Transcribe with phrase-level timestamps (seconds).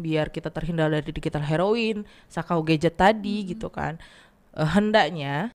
[0.00, 4.00] biar kita terhindar dari digital heroin, sakau gadget tadi gitu kan.
[4.56, 5.52] Eh, hendaknya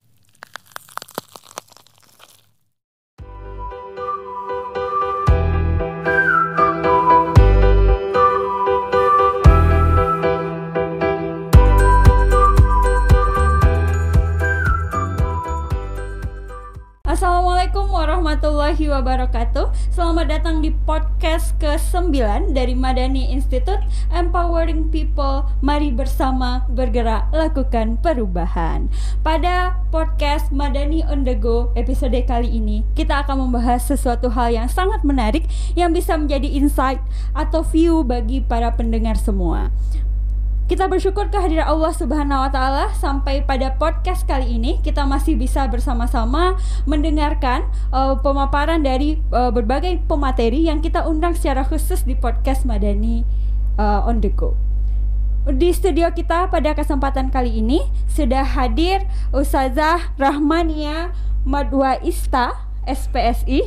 [20.26, 23.78] Datang di podcast ke-9 dari Madani Institute
[24.10, 25.46] Empowering People.
[25.62, 28.90] Mari bersama bergerak lakukan perubahan.
[29.22, 34.68] Pada podcast Madani on the go episode kali ini Kita akan membahas sesuatu hal yang
[34.68, 35.46] sangat menarik
[35.78, 37.00] Yang bisa menjadi insight
[37.32, 39.70] atau view bagi para pendengar semua
[40.66, 45.62] kita bersyukur kehadiran Allah Subhanahu wa taala sampai pada podcast kali ini kita masih bisa
[45.70, 46.58] bersama-sama
[46.90, 53.22] mendengarkan uh, pemaparan dari uh, berbagai pemateri yang kita undang secara khusus di podcast Madani
[53.78, 54.58] uh, on the go.
[55.46, 61.14] Di studio kita pada kesempatan kali ini sudah hadir Ustazah Rahmania
[61.46, 63.60] Madwa Ista SPSI.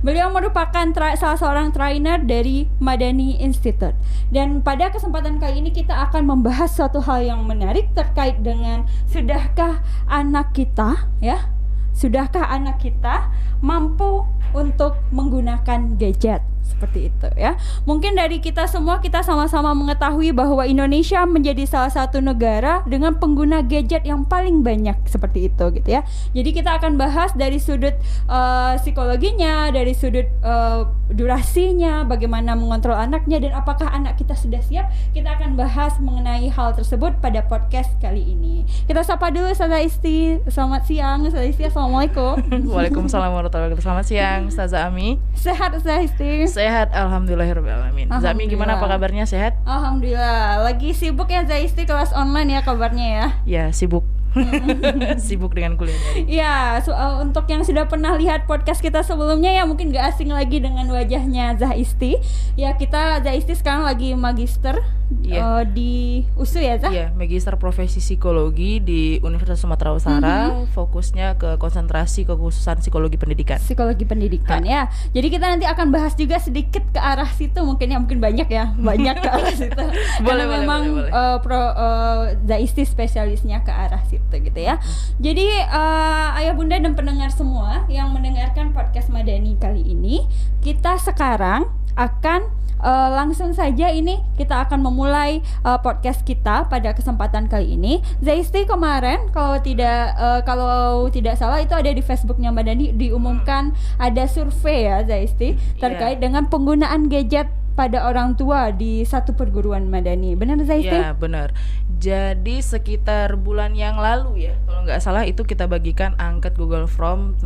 [0.00, 0.82] Beliau merupakan
[1.14, 3.94] salah seorang trainer dari Madani Institute.
[4.32, 9.84] Dan pada kesempatan kali ini kita akan membahas suatu hal yang menarik terkait dengan sudahkah
[10.08, 11.52] anak kita ya?
[11.94, 13.28] Sudahkah anak kita
[13.60, 14.24] mampu
[14.56, 16.40] untuk menggunakan gadget?
[16.70, 17.58] Seperti itu ya.
[17.84, 23.66] Mungkin dari kita semua kita sama-sama mengetahui bahwa Indonesia menjadi salah satu negara dengan pengguna
[23.66, 26.06] gadget yang paling banyak seperti itu gitu ya.
[26.30, 27.98] Jadi kita akan bahas dari sudut
[28.30, 34.86] uh, psikologinya, dari sudut uh, durasinya, bagaimana mengontrol anaknya dan apakah anak kita sudah siap.
[35.10, 38.62] Kita akan bahas mengenai hal tersebut pada podcast kali ini.
[38.86, 40.38] Kita sapa dulu Ustazah Isti.
[40.46, 41.64] Selamat siang Ustazah Isti.
[41.66, 42.38] Assalamualaikum.
[42.74, 43.84] Waalaikumsalam warahmatullahi wabarakatuh.
[43.84, 45.18] Selamat siang Ustazah Ami.
[45.34, 46.46] Sehat Ustazah Isti.
[46.60, 48.12] Sehat, alhamdulillahirobbilalamin.
[48.20, 49.24] Zami gimana apa kabarnya?
[49.24, 49.56] Sehat?
[49.64, 50.60] Alhamdulillah.
[50.60, 53.26] Lagi sibuk ya Zaisti kelas online ya kabarnya ya?
[53.48, 54.04] Ya sibuk.
[55.26, 56.22] sibuk dengan kuliah dari.
[56.30, 60.30] Ya, so, uh, untuk yang sudah pernah lihat podcast kita sebelumnya ya mungkin gak asing
[60.30, 62.18] lagi dengan wajahnya Zaisti.
[62.54, 64.78] Ya kita Zaisti sekarang lagi magister
[65.18, 65.60] yeah.
[65.60, 66.90] uh, di USU ya Zah?
[66.90, 70.38] Iya, yeah, magister profesi psikologi di Universitas Sumatera Utara.
[70.50, 70.70] Mm -hmm.
[70.70, 73.58] Fokusnya ke konsentrasi kekhususan psikologi pendidikan.
[73.58, 74.70] Psikologi pendidikan ha.
[74.70, 74.82] ya.
[75.10, 78.70] Jadi kita nanti akan bahas juga sedikit ke arah situ mungkin ya mungkin banyak ya
[78.90, 79.74] banyak ke arah situ.
[79.74, 81.12] boleh, Karena boleh, memang boleh, boleh.
[81.12, 84.76] Uh, pro uh, Zaisti spesialisnya ke arah situ gitu gitu ya.
[84.76, 84.94] Hmm.
[85.18, 90.28] Jadi uh, ayah bunda dan pendengar semua yang mendengarkan podcast Madani kali ini,
[90.60, 91.66] kita sekarang
[91.98, 98.00] akan uh, langsung saja ini kita akan memulai uh, podcast kita pada kesempatan kali ini.
[98.24, 104.24] Zaisti kemarin kalau tidak uh, kalau tidak salah itu ada di Facebooknya Madani diumumkan ada
[104.26, 106.24] survei ya Zaisti terkait yeah.
[106.24, 107.48] dengan penggunaan gadget
[107.80, 110.36] pada orang tua di satu perguruan madani.
[110.36, 110.92] Benar Zaisti?
[110.92, 111.54] Ya benar.
[112.00, 117.36] Jadi sekitar bulan yang lalu ya, kalau nggak salah itu kita bagikan angket Google Form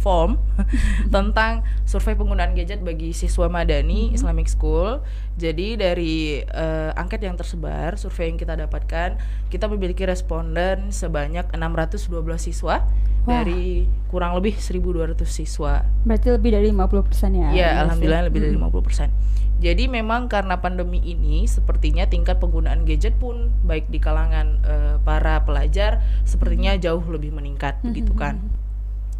[0.00, 0.40] form
[1.14, 4.16] tentang survei penggunaan gadget bagi siswa madani mm -hmm.
[4.20, 5.00] Islamic School.
[5.40, 9.16] Jadi dari uh, angket yang tersebar, survei yang kita dapatkan,
[9.48, 13.40] kita memiliki responden sebanyak 612 siswa Wah.
[13.40, 15.80] dari kurang lebih 1.200 siswa.
[16.04, 17.48] Berarti lebih dari 50% ya?
[17.56, 19.08] Iya, alhamdulillah lebih dari 50%.
[19.58, 25.42] Jadi memang karena pandemi ini sepertinya tingkat penggunaan gadget pun baik di kalangan uh, para
[25.42, 27.88] pelajar sepertinya jauh lebih meningkat mm -hmm.
[27.90, 28.38] begitu kan.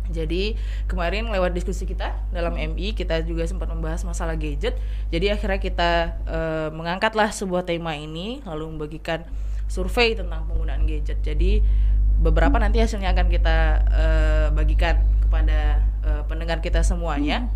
[0.08, 0.56] Jadi
[0.88, 4.76] kemarin lewat diskusi kita dalam MI kita juga sempat membahas masalah gadget.
[5.12, 5.90] Jadi akhirnya kita
[6.24, 9.24] uh, mengangkatlah sebuah tema ini lalu membagikan
[9.68, 11.20] survei tentang penggunaan gadget.
[11.20, 11.60] Jadi
[12.18, 17.46] beberapa nanti hasilnya akan kita uh, bagikan kepada uh, pendengar kita semuanya.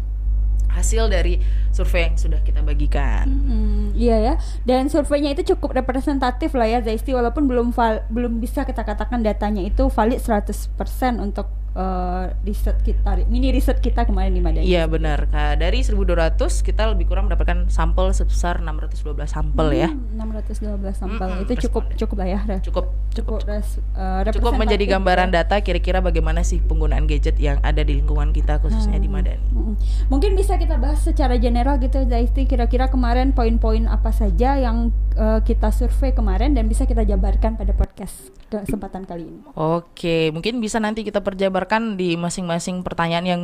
[0.72, 1.36] Hasil dari
[1.68, 3.28] survei yang sudah kita bagikan.
[3.28, 4.34] Hmm, iya ya.
[4.64, 9.20] Dan surveinya itu cukup representatif lah ya Zaisti walaupun belum val, belum bisa kita katakan
[9.20, 10.72] datanya itu valid 100%
[11.20, 14.64] untuk uh, riset kita mini riset kita kemarin di Madani.
[14.64, 19.88] Iya benar kak dari 1200 kita lebih kurang mendapatkan sampel sebesar 612 sampel hmm, ya.
[20.16, 22.40] 612 sampel hmm, itu cukup cukup lah ya.
[22.60, 25.44] Cukup cukup res, uh, cukup menjadi gambaran ya.
[25.44, 29.04] data kira-kira bagaimana sih penggunaan gadget yang ada di lingkungan kita khususnya hmm.
[29.04, 29.46] di Madani.
[29.52, 29.74] Hmm.
[30.08, 35.40] Mungkin bisa kita bahas secara general gitu Zaisti kira-kira kemarin poin-poin apa saja yang uh,
[35.44, 39.40] kita survei kemarin dan bisa kita jabarkan pada podcast kesempatan kali ini.
[39.56, 43.42] Oke, mungkin bisa nanti kita perjabar sebarkan di masing-masing pertanyaan yang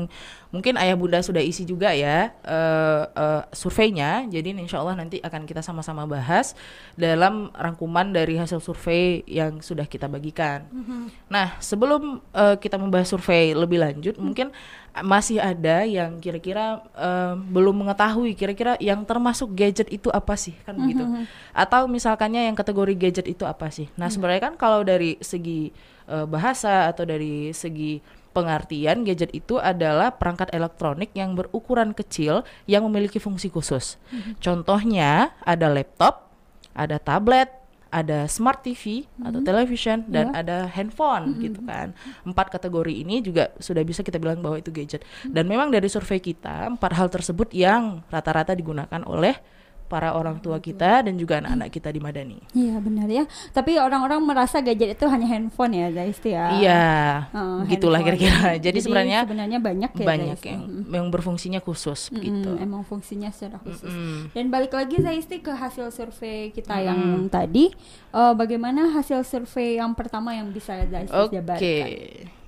[0.51, 4.27] mungkin ayah bunda sudah isi juga ya uh, uh, surveinya.
[4.27, 6.59] Jadi insya Allah nanti akan kita sama-sama bahas
[6.99, 10.67] dalam rangkuman dari hasil survei yang sudah kita bagikan.
[10.75, 11.31] Mm-hmm.
[11.31, 14.27] Nah sebelum uh, kita membahas survei lebih lanjut, mm-hmm.
[14.27, 14.51] mungkin
[14.99, 20.75] masih ada yang kira-kira uh, belum mengetahui kira-kira yang termasuk gadget itu apa sih kan
[20.75, 21.07] begitu?
[21.07, 21.55] Mm-hmm.
[21.55, 23.87] Atau misalkannya yang kategori gadget itu apa sih?
[23.95, 24.11] Nah mm-hmm.
[24.11, 25.71] sebenarnya kan kalau dari segi
[26.09, 28.01] uh, bahasa atau dari segi
[28.33, 33.99] pengertian gadget itu adalah perangkat elektronik yang berukuran kecil yang memiliki fungsi khusus.
[34.15, 34.33] Mm-hmm.
[34.39, 36.31] Contohnya ada laptop,
[36.77, 37.51] ada tablet,
[37.89, 39.27] ada smart TV mm-hmm.
[39.27, 40.41] atau television dan yeah.
[40.45, 41.45] ada handphone mm-hmm.
[41.51, 41.89] gitu kan.
[42.23, 45.03] Empat kategori ini juga sudah bisa kita bilang bahwa itu gadget.
[45.03, 45.33] Mm-hmm.
[45.35, 49.58] Dan memang dari survei kita empat hal tersebut yang rata-rata digunakan oleh
[49.89, 52.39] para orang tua kita dan juga anak-anak kita di Madani.
[52.53, 53.25] Iya benar ya.
[53.57, 56.47] Tapi orang-orang merasa gadget itu hanya handphone ya, Zaisti ya.
[56.61, 56.87] Iya.
[57.33, 58.55] Oh, gitulah kira-kira.
[58.61, 60.93] Jadi, Jadi sebenarnya sebenarnya banyak ya banyak yang mm.
[60.93, 62.51] yang berfungsinya khusus mm gitu.
[62.61, 63.89] Emang fungsinya secara khusus.
[63.89, 67.01] Mm Dan balik lagi Zaisti ke hasil survei kita mm yang
[67.33, 67.73] tadi,
[68.13, 71.41] uh, bagaimana hasil survei yang pertama yang bisa Zaisti okay.
[71.41, 71.65] jabarkan?
[71.65, 71.77] Oke.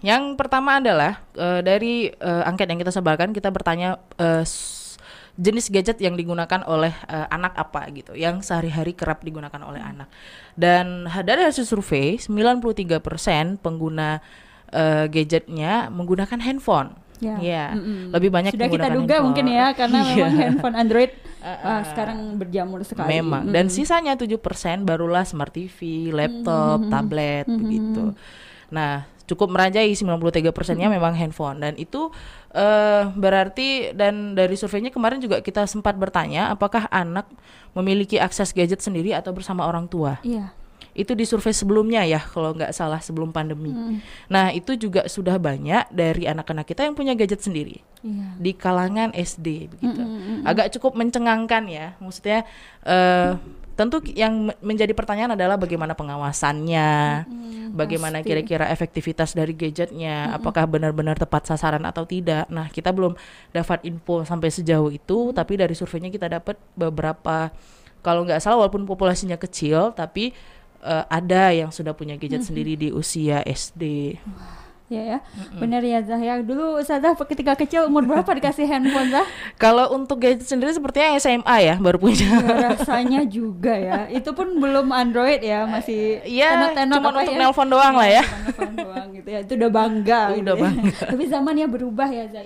[0.01, 4.45] Yang pertama adalah uh, dari uh, angket yang kita sebarkan kita bertanya uh,
[5.41, 10.13] jenis gadget yang digunakan oleh uh, anak apa gitu yang sehari-hari kerap digunakan oleh anak.
[10.53, 13.01] Dan dari hasil survei 93%
[13.65, 14.21] pengguna
[14.77, 16.93] uh, gadgetnya menggunakan handphone.
[17.21, 17.69] Ya, yeah.
[17.77, 18.01] mm -mm.
[18.17, 19.25] lebih banyak sudah kita duga handphone.
[19.29, 20.17] mungkin ya karena yeah.
[20.17, 21.13] memang handphone Android
[21.45, 23.21] uh, sekarang berjamur sekali.
[23.21, 23.45] Memang.
[23.45, 23.57] Mm -hmm.
[23.57, 24.41] Dan sisanya 7%
[24.89, 26.93] barulah smart TV, laptop, mm -hmm.
[26.93, 27.61] tablet mm -hmm.
[27.61, 28.05] begitu.
[28.73, 30.97] Nah, cukup merajai 93 persennya hmm.
[30.99, 32.11] memang handphone dan itu
[32.51, 37.31] uh, berarti dan dari surveinya kemarin juga kita sempat bertanya apakah anak
[37.79, 40.19] memiliki akses gadget sendiri atau bersama orang tua.
[40.27, 40.51] Iya.
[40.91, 43.71] Itu di survei sebelumnya ya kalau nggak salah sebelum pandemi.
[43.71, 44.03] Hmm.
[44.27, 48.35] Nah itu juga sudah banyak dari anak-anak kita yang punya gadget sendiri iya.
[48.35, 50.03] di kalangan SD begitu.
[50.03, 50.51] Hmm, hmm, hmm.
[50.51, 52.43] Agak cukup mencengangkan ya, maksudnya.
[52.83, 53.39] Uh,
[53.81, 60.37] tentu yang menjadi pertanyaan adalah bagaimana pengawasannya, hmm, bagaimana kira-kira efektivitas dari gadgetnya, hmm.
[60.37, 62.45] apakah benar-benar tepat sasaran atau tidak.
[62.53, 63.17] Nah, kita belum
[63.57, 65.37] dapat info sampai sejauh itu, hmm.
[65.41, 67.49] tapi dari surveinya kita dapat beberapa,
[68.05, 70.37] kalau nggak salah walaupun populasinya kecil, tapi
[70.85, 72.49] uh, ada yang sudah punya gadget hmm.
[72.53, 74.21] sendiri di usia SD.
[74.21, 74.60] Wow
[74.91, 75.59] Ya ya, mm-hmm.
[75.63, 76.43] benar ya Zah ya.
[76.43, 79.23] Dulu Ustazah ketika kecil umur berapa dikasih handphone Zah?
[79.55, 82.27] Kalau untuk gadget sendiri sepertinya SMA ya baru punya.
[82.27, 84.11] Ya, rasanya juga ya.
[84.11, 87.39] Itu pun belum Android ya, masih Iya, cuma untuk ya?
[87.39, 88.23] nelpon doang lah ya.
[88.27, 89.39] Nelpon doang gitu ya.
[89.47, 90.23] Itu udah bangga.
[90.35, 90.63] Gitu udah ya.
[90.67, 91.01] bangga.
[91.15, 92.43] Tapi zamannya berubah ya ya.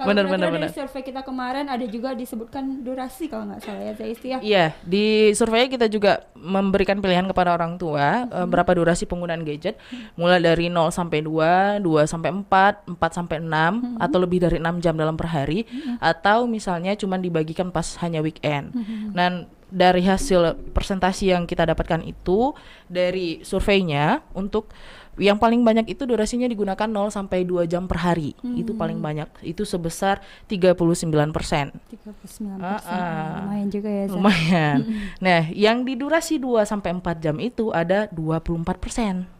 [0.00, 0.70] Kalau benar benar benar.
[0.72, 4.38] survei kita kemarin ada juga disebutkan durasi kalau nggak salah ya Zaisti ya.
[4.40, 8.48] Iya, di survei kita juga memberikan pilihan kepada orang tua mm-hmm.
[8.48, 9.76] berapa durasi penggunaan gadget
[10.16, 13.96] mulai dari 0 sampai 2 2 sampai 4, 4 sampai 6 hmm.
[14.00, 16.02] atau lebih dari 6 jam dalam per hari hmm.
[16.02, 18.74] atau misalnya cuma dibagikan pas hanya weekend.
[18.74, 19.14] Hmm.
[19.14, 19.32] Dan
[19.74, 22.54] dari hasil presentasi yang kita dapatkan itu
[22.86, 24.70] dari surveinya untuk
[25.14, 28.34] yang paling banyak itu durasinya digunakan 0 sampai 2 jam per hari.
[28.42, 28.58] Hmm.
[28.58, 29.46] Itu paling banyak.
[29.46, 30.18] Itu sebesar
[30.50, 30.90] 39%.
[30.90, 31.30] 39%.
[31.30, 34.04] Uh, uh, lumayan juga ya.
[34.10, 34.14] Zah.
[34.18, 34.76] Lumayan.
[35.24, 39.33] nah, yang di durasi 2 sampai 4 jam itu ada 24%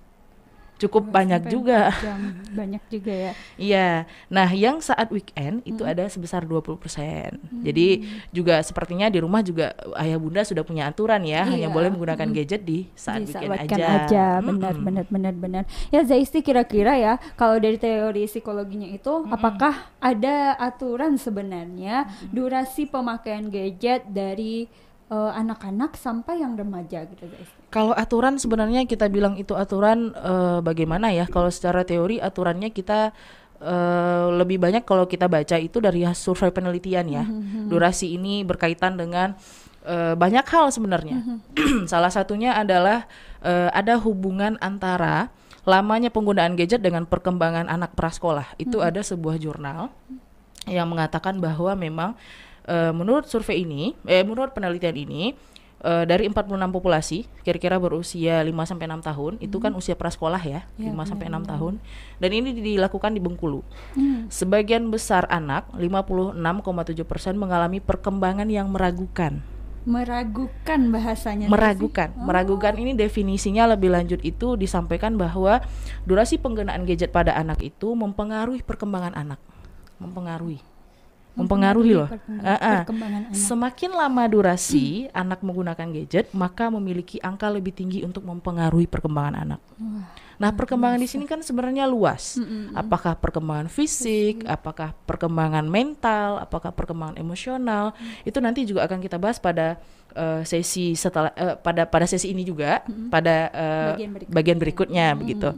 [0.79, 1.95] cukup banyak juga.
[2.03, 2.35] Jam.
[2.51, 3.33] Banyak juga ya.
[3.55, 3.89] Iya.
[4.27, 5.93] Nah, yang saat weekend itu hmm.
[5.95, 6.75] ada sebesar 20%.
[6.83, 7.63] Hmm.
[7.63, 7.87] Jadi
[8.35, 11.51] juga sepertinya di rumah juga ayah bunda sudah punya aturan ya, iya.
[11.51, 12.37] hanya boleh menggunakan hmm.
[12.37, 13.97] gadget di saat di weekend, weekend aja.
[14.05, 14.27] aja.
[14.43, 14.85] Benar, hmm.
[14.85, 15.63] benar, benar, benar.
[15.95, 19.31] Ya Zaisti kira-kira ya, kalau dari teori psikologinya itu hmm.
[19.31, 22.35] apakah ada aturan sebenarnya hmm.
[22.35, 24.67] durasi pemakaian gadget dari
[25.15, 27.51] uh, anak-anak sampai yang remaja gitu guys.
[27.75, 31.27] Kalau aturan sebenarnya kita bilang itu aturan uh, bagaimana ya?
[31.27, 33.11] Kalau secara teori aturannya kita
[33.59, 37.27] uh, lebih banyak kalau kita baca itu dari survei penelitian ya.
[37.27, 37.67] Mm-hmm.
[37.67, 39.35] Durasi ini berkaitan dengan
[39.91, 41.19] uh, banyak hal sebenarnya.
[41.19, 41.83] Mm-hmm.
[41.91, 43.11] Salah satunya adalah
[43.43, 45.35] uh, ada hubungan antara
[45.67, 48.55] lamanya penggunaan gadget dengan perkembangan anak prasekolah.
[48.55, 48.91] Itu mm-hmm.
[48.95, 49.91] ada sebuah jurnal
[50.71, 52.15] yang mengatakan bahwa memang
[52.71, 55.35] uh, menurut survei ini, eh menurut penelitian ini
[55.85, 59.47] uh, dari 46 populasi kira-kira berusia 5 sampai 6 tahun, hmm.
[59.47, 61.75] itu kan usia prasekolah ya, ya 5 sampai 6 tahun.
[62.19, 63.61] Dan ini dilakukan di Bengkulu.
[63.95, 64.27] Hmm.
[64.33, 69.45] Sebagian besar anak, 56,7% mengalami perkembangan yang meragukan
[69.85, 72.25] meragukan bahasanya meragukan oh.
[72.25, 75.61] meragukan ini definisinya lebih lanjut itu disampaikan bahwa
[76.09, 79.37] durasi penggunaan gadget pada anak itu mempengaruhi perkembangan anak
[80.01, 80.65] mempengaruhi
[81.35, 82.09] mempengaruhi loh.
[82.09, 83.35] perkembangan anak.
[83.35, 89.61] Semakin lama durasi anak menggunakan gadget, maka memiliki angka lebih tinggi untuk mempengaruhi perkembangan anak.
[89.79, 92.35] Wah, Nah, perkembangan di sini kan sebenarnya luas.
[92.39, 92.75] Mm-mm.
[92.75, 97.95] Apakah perkembangan fisik, apakah perkembangan mental, apakah perkembangan emosional,
[98.27, 99.79] itu nanti juga akan kita bahas pada
[100.11, 102.83] eh, sesi setelah eh, pada pada sesi ini juga,
[103.15, 104.35] pada eh, Bagian berikutnya.
[104.35, 105.49] bagian berikutnya begitu.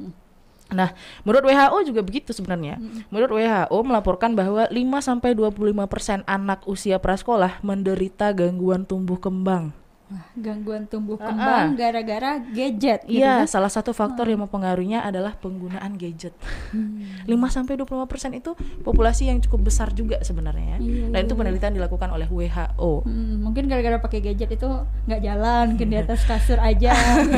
[0.66, 0.90] Nah,
[1.22, 2.82] menurut WHO juga begitu sebenarnya.
[3.06, 9.70] Menurut WHO melaporkan bahwa 5 sampai 25% anak usia prasekolah menderita gangguan tumbuh kembang.
[10.06, 13.50] Wah, gangguan tumbuh kembang gara-gara gadget gitu Iya, kan?
[13.50, 16.30] salah satu faktor yang mempengaruhinya adalah penggunaan gadget.
[16.70, 17.02] Hmm.
[17.26, 20.78] 5 sampai 25% itu populasi yang cukup besar juga sebenarnya.
[20.78, 23.02] Iya, Dan iya, itu penelitian dilakukan oleh WHO.
[23.02, 24.68] Hmm, mungkin gara-gara pakai gadget itu
[25.10, 26.94] nggak jalan, mungkin di atas kasur aja.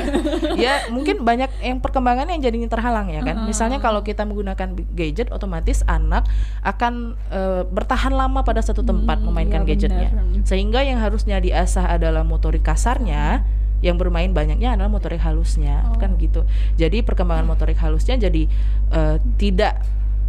[0.61, 3.35] ya, mungkin banyak yang perkembangannya yang jadinya terhalang ya kan.
[3.39, 3.49] Mm-mm.
[3.49, 6.29] Misalnya kalau kita menggunakan gadget otomatis anak
[6.61, 10.09] akan eh, bertahan lama pada satu tempat Hmm, memainkan iya, gadgetnya.
[10.13, 10.45] benar.
[10.45, 12.21] Sehingga yang harusnya diasah adalah
[12.59, 13.47] motorik kasarnya,
[13.79, 16.03] yang bermain banyaknya adalah motorik halusnya, Oh.
[16.03, 16.43] kan gitu.
[16.75, 18.51] Jadi perkembangan motorik halusnya jadi
[18.91, 19.79] eh, tidak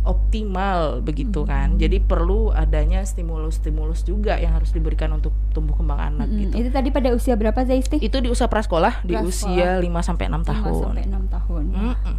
[0.05, 1.75] optimal begitu kan.
[1.75, 1.81] Hmm.
[1.81, 6.39] Jadi perlu adanya stimulus-stimulus juga yang harus diberikan untuk tumbuh kembang anak Mm-mm.
[6.49, 6.53] gitu.
[6.65, 7.99] Itu tadi pada usia berapa Zaisti?
[7.99, 10.81] Itu di usia prasekolah di usia 5 sampai 6 5 tahun.
[10.95, 11.63] sampai 6 tahun.
[11.73, 12.15] Mm-mm.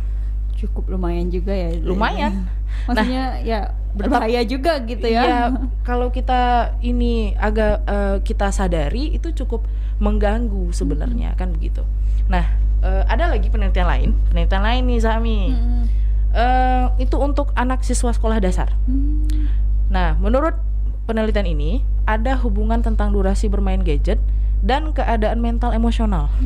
[0.61, 1.73] Cukup lumayan juga ya.
[1.81, 2.47] Lumayan.
[2.91, 3.61] Maksudnya ya
[3.97, 5.23] berbahaya juga gitu ya.
[5.25, 5.41] Iya,
[5.89, 9.65] kalau kita ini agak eh, kita sadari itu cukup
[10.01, 11.85] mengganggu sebenarnya kan begitu.
[12.27, 12.49] Nah,
[12.81, 15.41] eh, ada lagi penelitian lain, penelitian lain nih Zami.
[15.53, 15.85] Mm-mm.
[16.31, 18.73] Eh, itu untuk anak siswa sekolah dasar.
[18.89, 19.27] Hmm.
[19.91, 20.55] Nah, menurut
[21.05, 24.23] penelitian ini ada hubungan tentang durasi bermain gadget
[24.63, 26.31] dan keadaan mental emosional.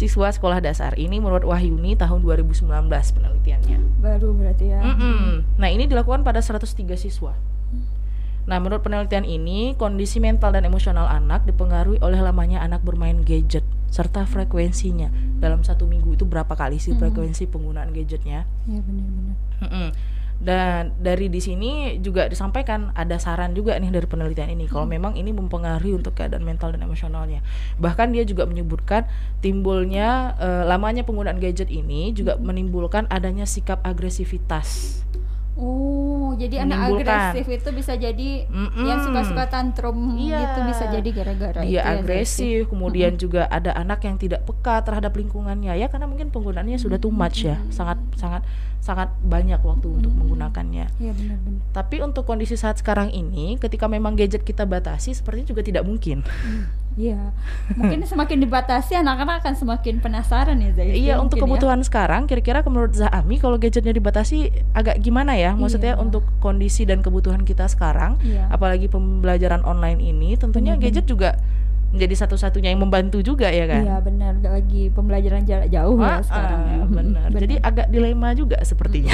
[0.00, 3.78] Siswa sekolah dasar ini menurut Wahyuni tahun 2019 penelitiannya.
[4.00, 4.80] Baru berarti ya.
[4.80, 5.44] Mm-mm.
[5.60, 7.36] Nah, ini dilakukan pada 103 siswa.
[8.50, 13.62] Nah, menurut penelitian ini, kondisi mental dan emosional anak dipengaruhi oleh lamanya anak bermain gadget
[13.94, 15.06] serta frekuensinya.
[15.38, 18.50] Dalam satu minggu itu berapa kali sih frekuensi penggunaan gadgetnya?
[18.66, 19.36] Iya benar-benar.
[19.62, 19.88] Mm-mm.
[20.40, 25.12] Dan dari di sini juga disampaikan ada saran juga nih dari penelitian ini kalau memang
[25.12, 27.44] ini mempengaruhi untuk keadaan mental dan emosionalnya.
[27.76, 29.04] Bahkan dia juga menyebutkan
[29.44, 35.00] timbulnya eh, lamanya penggunaan gadget ini juga menimbulkan adanya sikap agresivitas.
[35.60, 38.80] Oh, jadi anak agresif itu bisa jadi Mm-mm.
[38.88, 40.40] yang suka-suka tantrum Iya.
[40.40, 42.00] gitu bisa jadi gara-gara Dia ya, Zaisti.
[42.00, 46.96] agresif, kemudian juga ada anak yang tidak peka terhadap lingkungannya ya karena mungkin penggunaannya sudah
[46.96, 48.40] too much ya, sangat sangat
[48.80, 50.88] sangat banyak waktu untuk menggunakannya.
[50.96, 51.60] Iya benar-benar.
[51.70, 56.24] Tapi untuk kondisi saat sekarang ini, ketika memang gadget kita batasi, sepertinya juga tidak mungkin.
[56.98, 57.30] Iya.
[57.78, 60.74] Mungkin semakin dibatasi anak-anak akan semakin penasaran ya.
[60.74, 61.46] Iya, untuk ya.
[61.46, 65.54] kebutuhan sekarang, kira-kira menurut Zahami kalau gadgetnya dibatasi agak gimana ya?
[65.54, 66.02] Maksudnya Iya.
[66.02, 68.50] untuk kondisi dan kebutuhan kita sekarang, Iya.
[68.50, 70.90] apalagi pembelajaran online ini, tentunya Benar-benar.
[70.98, 71.30] gadget juga
[71.90, 73.82] menjadi satu-satunya yang membantu juga ya kan?
[73.82, 76.76] Iya benar, nggak lagi pembelajaran jarak jauh Ah, ya sekarang ya.
[76.78, 77.26] ah, benar.
[77.34, 79.10] Jadi agak dilema juga sepertinya.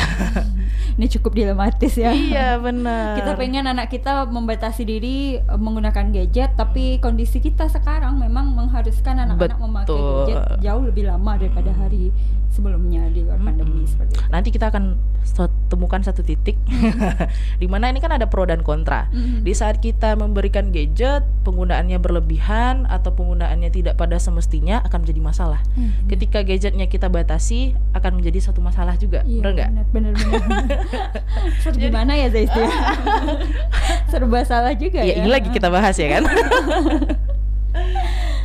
[1.00, 2.12] ini cukup dilematis ya.
[2.12, 3.16] iya, benar.
[3.16, 9.56] Kita pengen anak kita membatasi diri menggunakan gadget, tapi kondisi kita sekarang memang mengharuskan anak-anak
[9.56, 12.12] memakai gadget jauh lebih lama daripada hari
[12.52, 13.88] sebelumnya di luar pandemi Mm-mm.
[13.88, 14.24] seperti itu.
[14.28, 14.96] Nanti kita akan
[15.66, 16.56] temukan satu titik
[17.62, 19.10] di mana ini kan ada pro dan kontra.
[19.10, 19.42] Mm.
[19.42, 25.60] Di saat kita memberikan gadget, penggunaannya berlebihan atau penggunaannya tidak pada semestinya akan menjadi masalah.
[25.78, 25.94] Hmm.
[26.10, 29.70] Ketika gadgetnya kita batasi akan menjadi satu masalah juga, Iya, benar nggak?
[29.70, 30.78] Benar, benar, benar.
[31.62, 32.62] Serba gimana ya Zaisti?
[34.10, 35.22] Serba salah juga Ya, ya.
[35.22, 36.22] ini lagi kita bahas ya kan.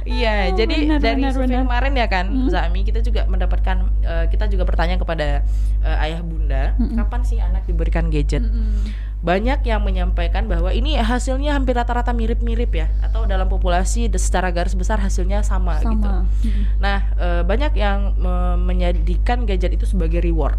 [0.01, 1.61] Iya, Oh, jadi benar, dari benar, survei benar.
[1.63, 2.49] kemarin ya kan, Hmm.
[2.49, 5.45] Zami, kita juga mendapatkan, eh, kita juga bertanya kepada
[5.79, 6.93] eh, ayah bunda, Mm-mm.
[6.95, 8.41] kapan sih anak diberikan gadget?
[8.41, 8.81] Mm-mm.
[9.21, 14.73] Banyak yang menyampaikan bahwa ini hasilnya hampir rata-rata mirip-mirip ya, atau dalam populasi secara garis
[14.73, 16.01] besar hasilnya sama, gitu.
[16.01, 16.25] Sama.
[16.41, 16.63] Mm-mm.
[16.77, 20.57] Nah, eh, banyak yang me- menjadikan gadget itu sebagai reward,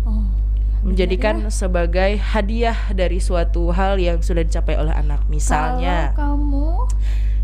[0.00, 0.22] Oh.
[0.80, 1.50] menjadikan ya.
[1.50, 5.26] sebagai hadiah dari suatu hal yang sudah dicapai oleh anak.
[5.26, 6.66] Misalnya, kalau kamu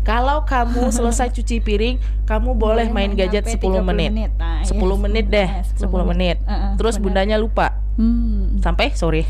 [0.07, 4.11] kalau kamu selesai cuci piring, kamu boleh main gadget sampai 10 30 menit.
[4.39, 6.37] Nah, iya, 10 menit deh, eh, 10 menit.
[6.47, 7.03] Uh-uh, Terus benar.
[7.03, 7.67] bundanya lupa.
[7.97, 8.61] Hmm.
[8.61, 9.25] Sampai sore.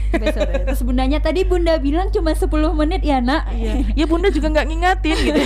[0.68, 3.48] Terus bundanya tadi bunda bilang cuma 10 menit ya nak.
[3.96, 5.42] ya bunda juga nggak ngingatin gitu.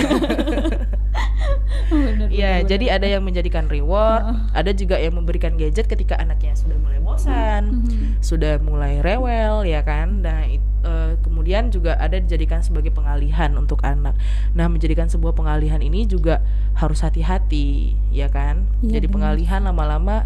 [1.92, 2.96] Bener, Iya, bener, jadi bener.
[2.98, 8.24] ada yang menjadikan reward, ada juga yang memberikan gadget ketika anaknya sudah mulai bosan, Mhm.
[8.24, 10.24] sudah mulai rewel ya kan.
[10.24, 14.16] Nah, it- eh, kemudian juga ada dijadikan sebagai pengalihan untuk anak.
[14.50, 16.40] Nah, menjadikan sebuah pengalihan ini juga
[16.74, 18.64] harus hati-hati, ya kan.
[18.80, 19.14] Iya, jadi benar.
[19.14, 20.24] pengalihan lama-lama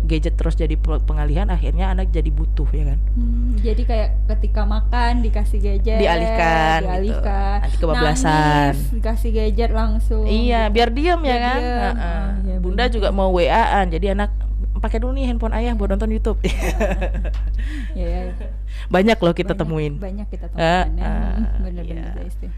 [0.00, 4.62] gadget terus jadi pe- pengalihan akhirnya anak jadi butuh ya kan Hmm, jadi kayak ketika
[4.64, 6.88] makan dikasih gadget, Dialihkan, gitu.
[6.88, 7.58] dialihkan.
[7.60, 8.72] Nanti kebablasan.
[8.72, 10.24] Nangis, dikasih gadget langsung.
[10.24, 11.70] iya biar diem ya kan diem.
[11.70, 11.92] Heeh.
[11.92, 12.92] Oh, iya, bunda bener.
[12.92, 14.30] juga mau WA-an jadi anak
[14.76, 16.38] pakai dulu nih handphone ayah buat nonton YouTube
[17.92, 18.20] Ya, ya.
[18.86, 20.56] banyak loh kita Banyak- temuin Banyak kita ya.
[20.56, 22.48] ah, Hmm, Bener-bener iya.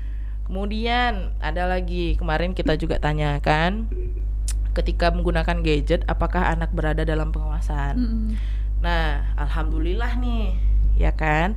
[0.42, 3.88] Kemudian ada lagi kemarin kita juga tanyakan
[4.72, 7.94] ketika menggunakan gadget apakah anak berada dalam pengawasan.
[7.96, 8.28] Mm-mm.
[8.80, 10.56] Nah, alhamdulillah nih,
[10.96, 11.54] ya kan?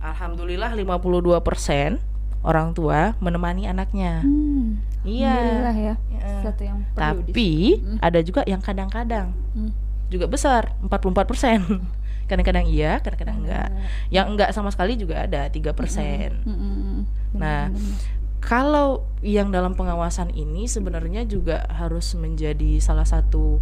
[0.00, 1.98] Alhamdulillah 52%
[2.46, 4.22] orang tua menemani anaknya.
[4.22, 5.34] Hmm, Iya.
[5.70, 5.72] Ya.
[5.74, 5.94] Iya.
[6.40, 7.98] Sesuatu yang perlu Tapi Mm.
[8.00, 9.70] ada juga yang kadang-kadang Hmm.
[10.06, 11.62] juga besar, 44%.
[12.26, 13.70] Kadang-kadang iya, kadang-kadang enggak.
[14.10, 16.34] Yang enggak sama sekali juga ada 3%.
[16.42, 17.06] Mm-mm.
[17.38, 18.02] Nah, Bener-bener.
[18.40, 23.58] Kalau yang dalam pengawasan ini sebenarnya juga harus menjadi salah satu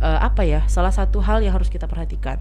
[0.00, 2.38] eh, apa ya, salah satu hal yang harus kita perhatikan.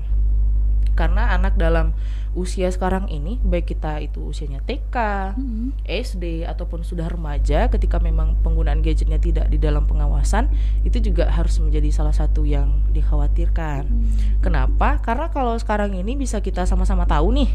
[1.00, 1.96] Karena anak dalam
[2.36, 4.96] usia sekarang ini, baik kita itu usianya TK,
[5.40, 5.72] Mm-mm.
[5.88, 10.52] SD ataupun sudah remaja, ketika memang penggunaan gadgetnya tidak di dalam pengawasan,
[10.84, 13.88] itu juga harus menjadi salah satu yang dikhawatirkan.
[13.88, 14.12] Hmm.
[14.44, 15.00] Kenapa?
[15.00, 17.50] Karena kalau sekarang ini bisa kita sama-sama tahu nih,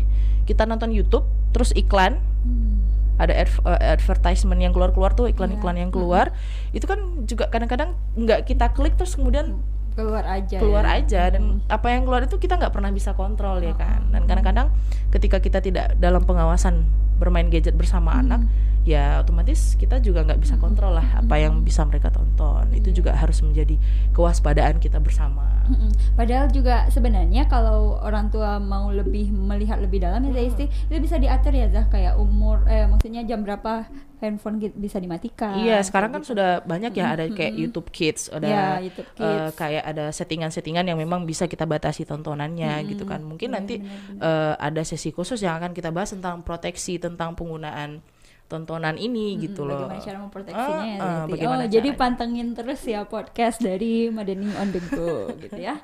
[0.49, 2.94] kita nonton YouTube, terus iklan, Hmm.
[3.15, 5.83] Ada adv- eh, advertisement yang keluar-keluar tuh iklan-iklan Iya.
[5.87, 6.27] yang keluar
[6.73, 9.63] itu kan juga kadang-kadang nggak kita klik terus kemudian
[9.95, 10.99] keluar aja keluar ya.
[10.99, 11.63] aja dan Hmm.
[11.67, 14.69] apa yang keluar itu kita nggak pernah bisa kontrol ya kan dan kadang-kadang
[15.09, 16.83] ketika kita tidak dalam pengawasan
[17.15, 18.23] bermain gadget bersama Hmm.
[18.23, 18.41] anak
[18.85, 22.97] ya otomatis kita juga nggak bisa kontrol lah apa yang bisa mereka tonton itu Iya.
[22.97, 23.81] juga harus menjadi
[24.13, 25.97] kewaspadaan kita bersama Mm-mm.
[26.13, 30.37] Padahal juga sebenarnya kalau orang tua mau lebih melihat lebih dalam ya Hmm.
[30.37, 35.57] Zaisti, itu bisa diatur ya Zah kayak umur eh maksudnya jam berapa handphone bisa dimatikan.
[35.57, 36.33] Iya, sekarang kan gitu.
[36.33, 37.53] sudah banyak ya ada kayak.
[37.55, 39.55] YouTube Kids, ada Ya, YouTube eh, Kids.
[39.55, 42.91] kayak ada settingan-settingan yang memang bisa kita batasi tontonannya Mm-mm.
[42.91, 43.21] gitu kan.
[43.21, 43.75] Mungkin Benar, nanti
[44.17, 48.01] eh, ada sesi khusus yang akan kita bahas tentang proteksi tentang penggunaan
[48.45, 49.89] tontonan ini gitu loh.
[49.89, 51.31] Bagaimana cara memproteksinya ah, Zaisti.
[51.33, 55.81] bagaimana Oh, jadi pantengin terus ya podcast dari Madani on the go gitu ya.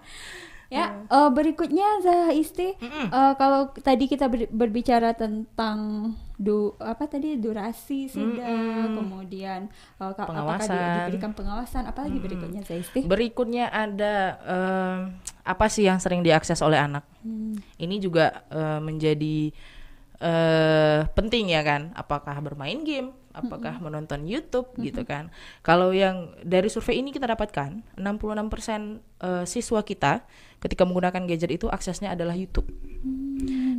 [0.70, 1.02] Ya, Iya.
[1.02, 3.10] eh, berikutnya Zah Isti, Mm-mm.
[3.10, 8.96] eh, kalau tadi kita ber- berbicara tentang du apa tadi durasi sudah, Mm-mm.
[8.96, 9.68] kemudian
[10.00, 10.96] eh, ka- apakah di- Pengawasan.
[11.04, 13.04] diberikan pengawasan, apalagi berikutnya Zah Isti?
[13.04, 14.14] Berikutnya ada
[14.48, 14.98] em,
[15.44, 17.04] apa sih yang sering diakses oleh anak?
[17.20, 17.60] Hmm.
[17.76, 19.52] Ini juga eh, menjadi
[20.20, 25.30] eh penting ya kan apakah bermain game apakah menonton YouTube gitu kan?
[25.62, 28.02] Kalau yang dari survei ini kita dapatkan 66%
[29.22, 30.24] eh, siswa kita
[30.60, 32.68] ketika menggunakan gadget itu aksesnya adalah YouTube.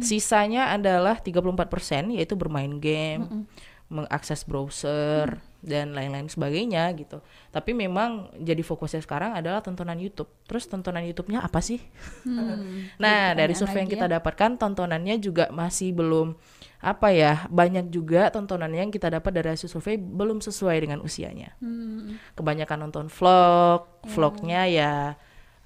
[0.02, 3.46] Sisanya adalah 34% yaitu bermain game
[3.92, 7.20] mengakses browser dan lain-lain sebagainya gitu.
[7.52, 10.32] Tapi memang jadi fokusnya sekarang adalah tontonan YouTube.
[10.48, 11.84] Terus tontonan YouTube-nya apa sih?
[12.24, 12.88] Hmm.
[12.98, 14.18] Nah, dari survei yang kita ya.
[14.18, 16.40] dapatkan tontonannya juga masih belum
[16.82, 21.54] apa ya, banyak juga tontonan yang kita dapat dari hasil survei belum sesuai dengan usianya.
[21.62, 22.18] Hmm.
[22.34, 24.94] Kebanyakan nonton vlog, vlognya ya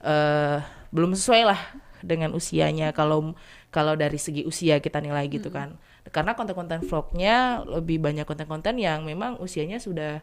[0.04, 0.60] eh
[0.92, 1.62] belum sesuai lah
[2.04, 3.34] dengan usianya kalau
[3.74, 5.80] kalau dari segi usia kita nilai gitu kan.
[6.12, 10.22] Karena konten-konten vlognya lebih banyak konten-konten yang memang usianya sudah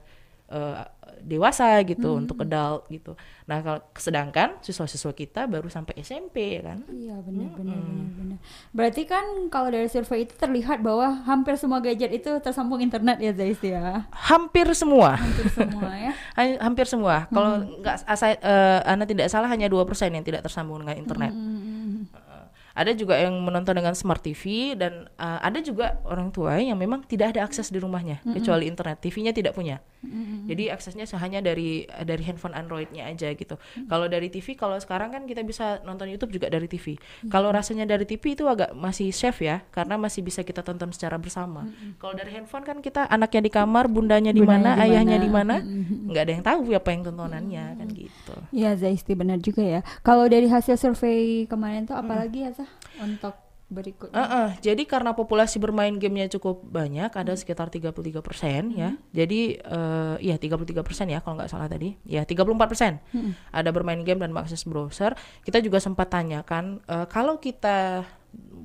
[0.52, 0.84] eh,
[1.22, 3.14] dewasa gitu untuk adult gitu.
[3.46, 6.82] Nah, kalau sedangkan siswa-siswa kita baru sampai SMP ya kan.
[6.90, 8.38] Iya benar benar benar benar.
[8.70, 13.30] Berarti kan kalau dari survei itu terlihat bahwa hampir semua gadget itu tersambung internet ya
[13.30, 14.02] Zaisti ya.
[14.10, 16.12] hampir semua Hampir semua ya.
[16.38, 20.42] Ha- hampir semua kalau nggak asa eh, anda tidak salah hanya dua persen yang tidak
[20.42, 22.08] tersambung dengan internet Hmm.
[22.72, 27.04] ada juga yang menonton dengan smart TV dan eh, ada juga orang tua yang memang
[27.04, 29.78] tidak ada akses di rumahnya kecuali internet TV-nya tidak punya
[30.50, 33.54] jadi aksesnya hanya dari dari handphone Android-nya aja gitu.
[33.86, 36.98] Kalau dari TV kalau sekarang kan kita bisa nonton YouTube juga dari TV
[37.30, 41.18] kalau rasanya dari TV itu agak masih safe ya karena masih bisa kita tonton secara
[41.18, 41.66] bersama.
[42.02, 46.08] Kalau dari handphone kan kita anaknya di kamar bundanya di mana ayahnya di mana Mm-mm.
[46.10, 48.34] nggak ada yang tahu apa yang tontonannya kan gitu.
[48.50, 49.80] Iya Zaisti benar juga ya.
[50.02, 52.70] Kalau dari hasil survei kemarin tuh apalagi ya Zah?
[52.98, 53.34] Untuk
[53.72, 54.14] berikutnya?
[54.14, 58.20] Heeh, jadi karena populasi bermain gamenya cukup banyak, ada sekitar 33%
[58.76, 58.94] ya.
[59.10, 61.96] Jadi eh iya 33% ya kalau nggak salah tadi.
[62.04, 63.32] Ya 34% Mm-mm.
[63.50, 65.16] ada bermain game dan mengakses browser.
[65.42, 68.04] Kita juga sempat tanyakan eh, kalau kita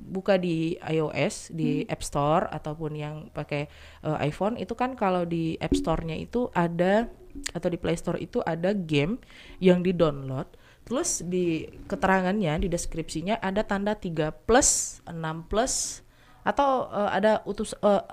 [0.08, 3.68] buka di iOS di App Store ataupun yang pakai
[4.04, 7.12] eh, iPhone itu kan kalau di App Store-nya itu ada
[7.54, 9.22] atau di Play Store itu ada game
[9.62, 10.48] yang di-download
[10.88, 16.00] terus di keterangannya di deskripsinya ada tanda 3 plus 6 plus
[16.48, 18.04] atau eh, ada utus eh,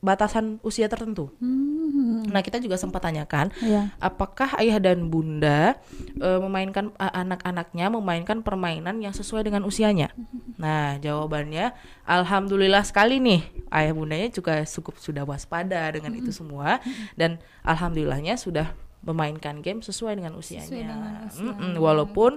[0.00, 1.28] batasan usia tertentu.
[1.42, 2.24] Hmm.
[2.24, 3.92] Nah, kita juga sempat tanyakan Iya.
[4.00, 5.76] apakah ayah dan bunda
[6.16, 10.08] eh, memainkan eh, anak-anaknya memainkan permainan yang sesuai dengan usianya.
[10.56, 11.76] Nah, jawabannya
[12.08, 13.44] alhamdulillah sekali nih.
[13.68, 16.80] Ayah bundanya juga cukup sudah waspada dengan itu semua
[17.18, 20.66] dan alhamdulillahnya sudah memainkan game sesuai dengan usianya.
[20.66, 21.42] Sesuai dengan usia.
[21.42, 22.32] Mm-mm, walaupun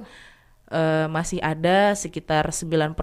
[0.72, 2.96] eh, masih ada sekitar 9%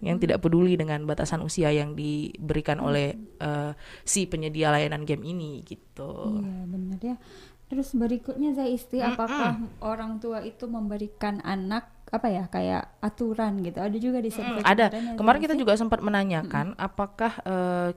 [0.00, 5.60] yang tidak peduli dengan batasan usia yang diberikan oleh eh, si penyedia layanan game ini
[5.62, 6.40] gitu.
[6.40, 7.16] Iya benar ya.
[7.64, 13.80] Terus berikutnya Zaisti, apakah orang tua itu memberikan anak apa ya kayak aturan gitu?
[13.80, 14.86] Ada juga di Hmm, survei ada.
[15.16, 17.90] Kemarin kita juga sempat menanyakan apakah eh,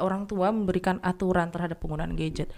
[0.00, 2.48] orang tua memberikan aturan terhadap penggunaan gadget.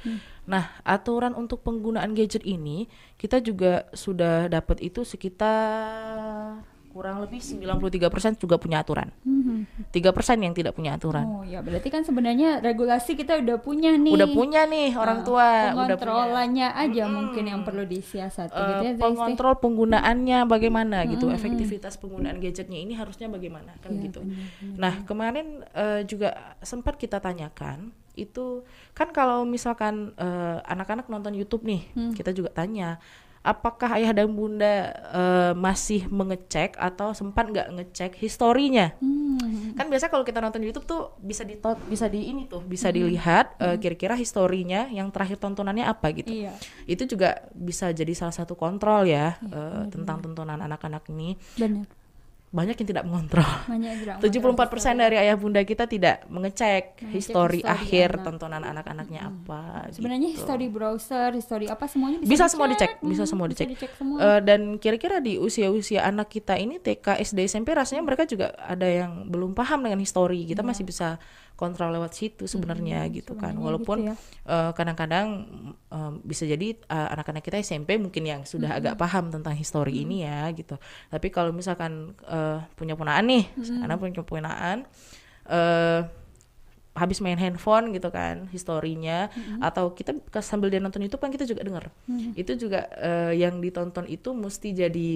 [0.47, 8.41] Nah, aturan untuk penggunaan gadget ini kita juga sudah dapat itu sekitar kurang lebih 93%
[8.41, 9.13] juga punya aturan.
[9.21, 9.93] Mhm.
[9.93, 11.29] 3% yang tidak punya aturan.
[11.29, 14.17] Oh ya berarti kan sebenarnya regulasi kita udah punya nih.
[14.17, 15.93] Udah punya nih orang Nah, tua, udah punya.
[15.93, 21.37] pengontrolannya aja mungkin yang perlu disiasati Eh, gitu ya pengontrol penggunaannya bagaimana gitu, Mm-mm.
[21.37, 24.21] efektivitas penggunaan gadgetnya ini harusnya bagaimana kan Iya, gitu.
[24.25, 24.79] benar-benar.
[24.81, 26.33] Nah kemarin eh, juga
[26.63, 32.11] sempat kita tanyakan itu kan kalau misalkan eh, anak-anak nonton YouTube nih, Hmm.
[32.11, 32.97] kita juga tanya
[33.41, 38.91] apakah ayah dan bunda eh, masih mengecek atau sempat nggak ngecek historinya?
[38.99, 39.77] Hmm.
[39.77, 41.55] Kan biasa kalau kita nonton YouTube tuh bisa di
[41.87, 46.57] bisa di ini tuh bisa dilihat eh, kira-kira historinya yang terakhir tontonannya apa gitu Iya.
[46.89, 51.85] itu juga bisa jadi salah satu kontrol ya Iya, eh, tentang tontonan anak-anak ini Benar.
[52.57, 54.17] Banyak yang tidak mengontrol Banyak yang tidak
[54.73, 58.25] 74% dari ayah bunda kita tidak mengecek Mengecek histori histori akhir anak.
[58.25, 59.61] tontonan anak-anaknya apa
[59.93, 60.41] Sebenarnya gitu.
[60.41, 63.69] history browser, history apa semuanya bisa, Bisa semua dicek, bisa Hmm, semua dicek.
[63.93, 64.17] semua.
[64.19, 68.87] Eh, dan kira-kira di usia-usia anak kita ini TK, SD, SMP rasanya mereka juga ada
[68.87, 70.47] yang belum paham dengan histori.
[70.47, 71.21] Kita masih bisa
[71.57, 73.57] kontrol lewat situ sebenarnya gitu kan.
[73.57, 74.15] Sebenarnya Walaupun gitu ya.
[74.53, 75.27] eh, kadang-kadang
[75.89, 80.23] em, bisa jadi eh, anak-anak kita SMP mungkin yang sudah agak paham tentang histori ini
[80.23, 80.77] ya gitu.
[81.09, 83.45] Tapi kalau misalkan eh, punya ponaan nih,
[83.83, 84.85] anak punya ponaan
[85.49, 86.01] eh
[86.97, 89.29] habis main handphone gitu kan historinya
[89.61, 91.85] atau kita sambil dia nonton YouTube kan kita juga dengar
[92.35, 95.13] itu juga eh, yang ditonton itu mesti jadi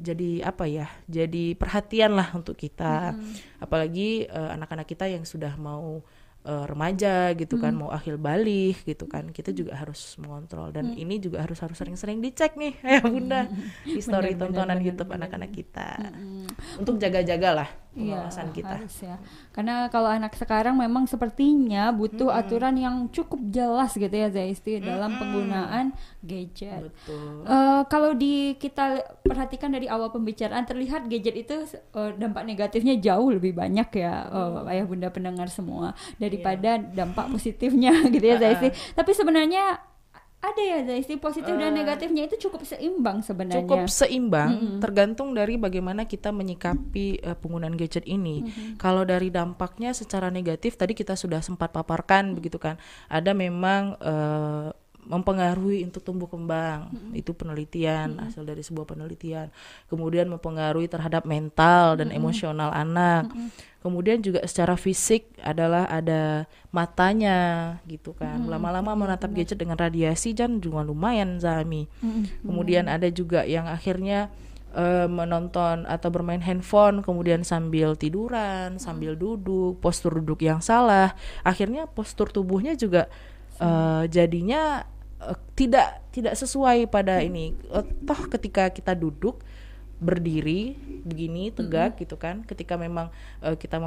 [0.00, 3.16] jadi apa ya jadi perhatian lah untuk kita.
[3.58, 6.00] Apalagi eh, anak-anak kita yang sudah mau
[6.46, 10.70] eh, remaja gitu kan mau akhir balik gitu kan kita juga harus mengontrol.
[10.70, 13.50] Dan ini juga harus harus sering-sering dicek nih ya bunda
[13.84, 15.90] histori Benar, benar, tontonan benar, YouTube anak-anak kita.
[15.98, 16.46] Mm.
[16.78, 17.48] untuk jaga-jaga
[17.96, 18.68] Iya, pengawasan kita.
[18.68, 19.16] harus ya.
[19.50, 25.16] Karena kalau anak sekarang memang sepertinya butuh aturan yang cukup jelas gitu ya Zaisti dalam
[25.18, 26.92] penggunaan gadget.
[26.92, 27.42] betul.
[27.48, 33.32] Eh, kalau di kita perhatikan dari awal pembicaraan terlihat gadget itu eh, dampak negatifnya jauh
[33.34, 38.70] lebih banyak ya eh, ayah bunda pendengar semua daripada dampak positifnya gitu ya Zaisti.
[38.94, 39.87] Tapi sebenarnya
[40.38, 43.58] ada ya Zaisti positif dan negatifnya itu cukup seimbang sebenarnya.
[43.66, 48.46] cukup seimbang tergantung dari bagaimana kita menyikapi eh, penggunaan gadget ini.
[48.78, 52.78] Kalau dari dampaknya secara negatif tadi kita sudah sempat paparkan begitu kan.
[53.10, 54.70] Ada memang eh,
[55.08, 56.92] mempengaruhi untuk tumbuh kembang.
[57.16, 59.48] Itu penelitian hasil dari sebuah penelitian.
[59.88, 63.32] Kemudian mempengaruhi terhadap mental dan emosional anak.
[63.80, 68.44] Kemudian juga secara fisik adalah ada matanya gitu kan.
[68.44, 71.88] Lama-lama menatap gadget dengan radiasi kan juga lumayan Zami.
[72.44, 74.28] Kemudian ada juga yang akhirnya
[74.76, 81.16] eh, menonton atau bermain handphone kemudian sambil tiduran, sambil duduk, postur duduk yang salah,
[81.46, 83.08] akhirnya postur tubuhnya juga
[83.62, 84.84] eh, jadinya
[85.20, 87.52] eh, tidak tidak sesuai pada ini.
[87.68, 89.42] Eh, toh ketika kita duduk
[89.98, 93.82] berdiri begini tegak gitu kan ketika memang eh, kita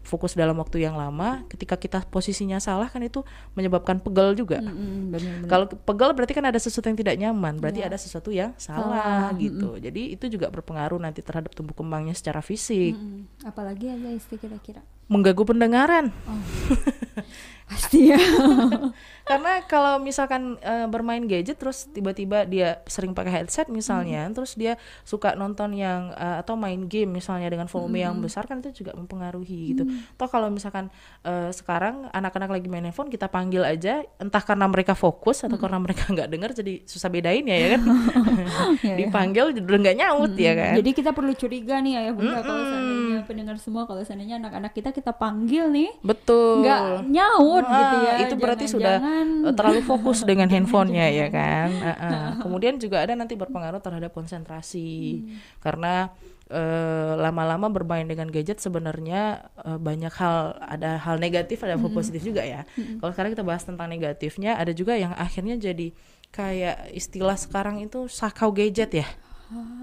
[0.00, 3.20] fokus dalam waktu yang lama ketika kita posisinya salah kan itu
[3.52, 5.48] menyebabkan pegel juga Mm-mm, benar-benar.
[5.52, 7.92] kalau pegel berarti kan ada sesuatu yang tidak nyaman, berarti Ya.
[7.92, 9.76] ada sesuatu yang Salah, salah gitu.
[9.76, 13.28] Jadi itu juga berpengaruh nanti terhadap tumbuh kembangnya secara fisik, Mm-mm.
[13.44, 14.80] Apalagi ya Zaisti kira-kira.
[15.10, 16.08] mengganggu pendengaran.
[17.68, 18.18] Pasti ya.
[19.30, 24.74] Karena kalau misalkan eh, bermain gadget terus tiba-tiba dia sering pakai headset misalnya, terus dia
[25.06, 28.98] suka nonton yang eh, atau main game misalnya dengan volume yang besar kan itu juga
[28.98, 29.86] mempengaruhi gitu.
[30.18, 30.90] Toh kalau misalkan
[31.22, 35.78] eh, sekarang anak-anak lagi main handphone kita panggil aja entah karena mereka fokus atau karena
[35.78, 37.82] mereka nggak dengar jadi susah bedain ya ya kan.
[38.80, 39.06] Ya, ya.
[39.06, 40.74] Dipanggil udah nggak nyaut ya kan.
[40.80, 42.89] Jadi kita perlu curiga nih ayah bunda kalau seandainya
[43.30, 46.66] pendengar semua kalau seandainya anak-anak kita kita panggil nih betul.
[46.66, 48.12] nggak nyaut Wah, gitu ya.
[48.26, 48.98] itu berarti sudah
[49.46, 51.70] eh, terlalu fokus dengan handphonenya ya kan?
[51.70, 52.28] Uh, uh.
[52.42, 55.22] kemudian juga ada nanti berpengaruh terhadap konsentrasi.
[55.62, 56.10] Karena
[56.50, 62.26] eh, lama-lama bermain dengan gadget sebenarnya eh, banyak hal ada hal negatif ada hal positif
[62.26, 62.66] juga ya.
[62.74, 65.94] Kalau sekarang kita bahas tentang negatifnya ada juga yang akhirnya jadi
[66.34, 69.06] kayak istilah sekarang itu sakau gadget ya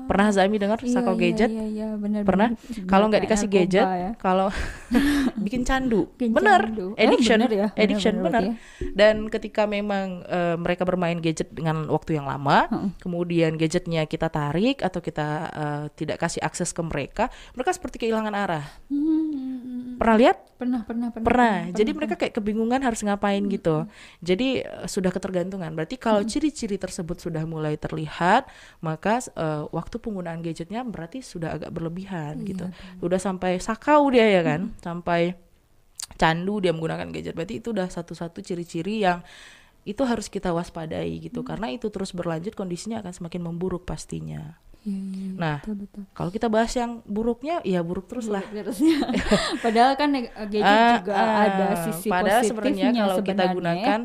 [0.08, 1.50] pernah Zami dengar Iya, sakau iya, gadget?
[1.52, 2.50] iya, iya, benar, pernah?
[2.88, 4.12] kalau nggak dikasih gadget ya.
[4.16, 4.48] kalau
[5.46, 6.08] bikin candu.
[6.16, 6.88] Bikin bener candu.
[6.96, 7.38] Eh, addiction.
[7.44, 8.50] bener ya, bener, addiction bener bener berarti
[8.96, 12.90] dan ketika memang eh, mereka bermain gadget dengan waktu yang lama Heeh.
[13.04, 18.34] kemudian gadgetnya kita tarik atau kita eh, tidak kasih akses ke mereka mereka seperti kehilangan
[18.34, 18.66] arah.
[18.88, 19.92] Hmm, hmm, hmm.
[20.00, 20.38] pernah lihat?
[20.58, 21.58] Pernah pernah pernah pernah.
[21.70, 23.86] jadi mereka kayak kebingungan harus ngapain gitu.
[24.24, 25.70] jadi eh, sudah ketergantungan.
[25.76, 28.50] Berarti kalau ciri-ciri tersebut sudah mulai terlihat
[28.82, 29.22] maka
[29.58, 32.70] eh, waktu penggunaan gadgetnya berarti sudah agak berlebihan gitu.
[33.00, 34.70] udah sampai sakau dia ya kan?
[34.78, 35.34] Sampai
[36.16, 37.34] candu dia menggunakan gadget.
[37.34, 39.22] Berarti itu udah satu-satu ciri-ciri yang
[39.84, 41.42] itu harus kita waspadai gitu.
[41.42, 44.56] Karena itu terus berlanjut kondisinya akan semakin memburuk pastinya.
[44.84, 46.04] Iya, iya, iya, Nah, betul, betul.
[46.12, 48.40] kalau kita bahas yang buruknya ya buruk terus lah.
[48.46, 49.04] Terusnya.
[49.64, 51.36] Padahal kan neg- gadget Ah, juga ah.
[51.44, 53.44] ada sisi Padahal positifnya sebenarnya kalau kita sebenarnya.
[53.44, 53.56] ya.
[53.56, 54.00] gunakan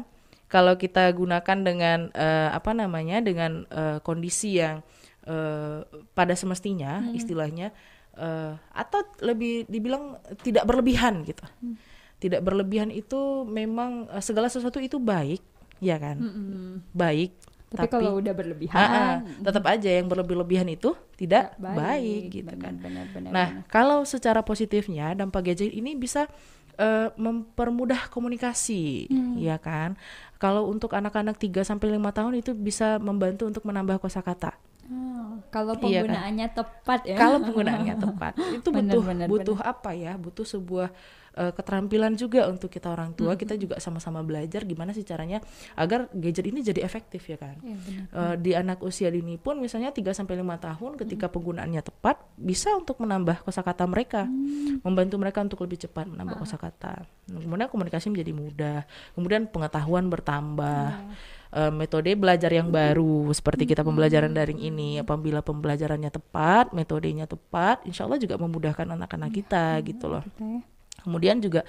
[0.47, 4.83] kalau kita gunakan dengan eh, apa namanya dengan eh, kondisi yang
[5.25, 5.79] eh,
[6.13, 7.15] pada semestinya Hmm.
[7.15, 7.71] istilahnya
[8.13, 11.43] eh, atau lebih dibilang tidak berlebihan gitu.
[11.61, 11.77] Hmm.
[12.19, 15.41] Tidak berlebihan itu memang eh, segala sesuatu itu baik,
[15.79, 16.21] ya kan?
[16.21, 16.87] Mm-mm.
[16.93, 17.33] Baik.
[17.73, 22.53] Tapi, kalau udah berlebihan, Ah, ah, tetap aja yang berlebih-lebihan itu tidak nggak baik, gitu
[22.53, 22.75] benar, kan.
[22.85, 23.65] Benar, benar, Nah, benar.
[23.67, 26.29] kalau secara positifnya dampak gadget ini bisa
[26.73, 29.37] eh, mempermudah komunikasi, Hmm.
[29.37, 29.93] ya kan?
[30.37, 34.57] Kalau untuk anak-anak 3 sampai 5 tahun itu bisa membantu untuk menambah kosakata.
[34.85, 36.11] Oh, kalau Iya kan?
[36.11, 37.17] penggunaannya tepat ya.
[37.17, 40.13] Kalau penggunaannya tepat, itu Benar, butuh benar, butuh apa ya?
[40.17, 40.89] Butuh sebuah
[41.33, 43.33] eh, keterampilan juga untuk kita orang tua.
[43.33, 43.41] Hmm.
[43.41, 45.41] Kita juga sama-sama belajar gimana sih caranya
[45.73, 47.57] agar gadget ini jadi efektif ya kan?
[47.65, 48.05] Iya, benar.
[48.13, 51.35] Eh, di anak usia dini pun misalnya 3 sampai 5 tahun ketika Hmm.
[51.35, 54.85] penggunaannya tepat bisa untuk menambah kosakata mereka, Hmm.
[54.85, 56.41] membantu mereka untuk lebih cepat menambah Ah.
[56.45, 56.95] kosakata.
[57.25, 58.79] Kemudian komunikasi menjadi mudah,
[59.15, 60.85] kemudian pengetahuan bertambah.
[61.01, 61.41] Iya.
[61.53, 63.93] Eh, metode belajar yang baru seperti kita Hmm.
[63.93, 69.65] pembelajaran daring ini apabila pembelajarannya tepat, metodenya tepat, insya Allah juga memudahkan anak-anak Iya, kita
[69.85, 70.25] gitu loh.
[70.25, 70.61] Kita ya.
[71.05, 71.61] Kemudian juga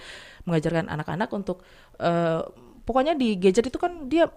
[0.48, 1.68] mengajarkan anak-anak untuk
[2.00, 2.42] eh,
[2.84, 4.32] pokoknya di gadget itu kan dia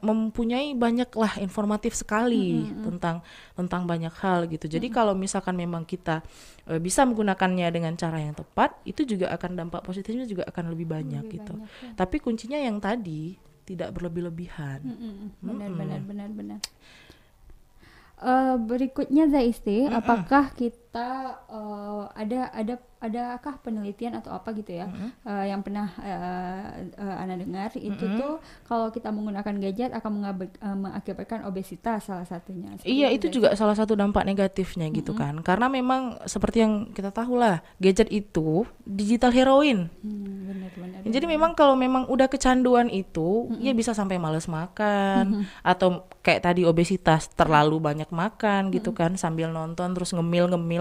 [0.00, 3.24] mempunyai banyak lah informatif sekali tentang
[3.56, 4.68] tentang banyak hal gitu.
[4.68, 6.20] Jadi kalau misalkan memang kita
[6.68, 10.84] eh, bisa menggunakannya dengan cara yang tepat, itu juga akan dampak positifnya juga akan lebih
[10.84, 11.52] banyak Lebih gitu.
[11.56, 11.96] banyak, ya.
[11.96, 14.82] Tapi kuncinya yang tadi tidak berlebih-lebihan.
[15.38, 15.78] Benar, Mm-mm.
[15.78, 16.60] benar, benar, benar.
[18.22, 24.86] Eh, berikutnya Zaisti, apakah kita eh, ada ada adakah penelitian atau apa gitu ya
[25.26, 27.74] eh, yang pernah eh, eh, Ana dengar?
[27.74, 28.38] Itu tuh
[28.70, 32.70] kalau kita menggunakan gadget akan eh, mengakibatkan obesitas salah satunya.
[32.78, 35.42] Seperti Iya itu juga salah satu dampak negatifnya gitu kan.
[35.42, 39.90] Karena memang seperti yang kita tahu lah gadget itu digital heroin.
[40.00, 41.00] Hmm, benar, benar.
[41.02, 45.42] jadi memang kalau memang udah kecanduan itu ya bisa sampai males makan.
[45.66, 50.14] Atau kayak tadi obesitas terlalu banyak makan gitu kan sambil nonton terus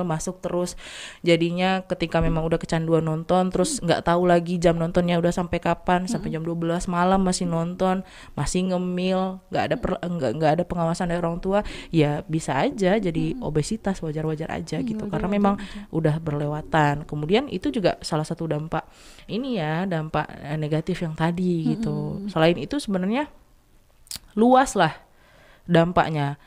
[0.02, 0.76] ngemil-ngemil masuk terus.
[1.22, 6.10] Jadinya ketika memang udah kecanduan nonton terus nggak tahu lagi jam nontonnya udah sampai kapan
[6.10, 8.02] sampai jam 12 malam masih nonton
[8.34, 9.76] masih ngemil nggak ada
[10.10, 11.62] nggak nggak ada pengawasan dari orang tua
[11.94, 15.06] ya bisa aja jadi obesitas wajar-wajar aja gitu.
[15.08, 15.56] karena memang
[15.94, 17.06] udah berlewatan.
[17.06, 18.88] Kemudian itu juga salah satu dampak
[19.30, 22.26] ini ya dampak eh, negatif yang tadi gitu.
[22.32, 23.30] Selain itu sebenarnya
[24.36, 24.96] luas lah
[25.68, 26.40] dampaknya.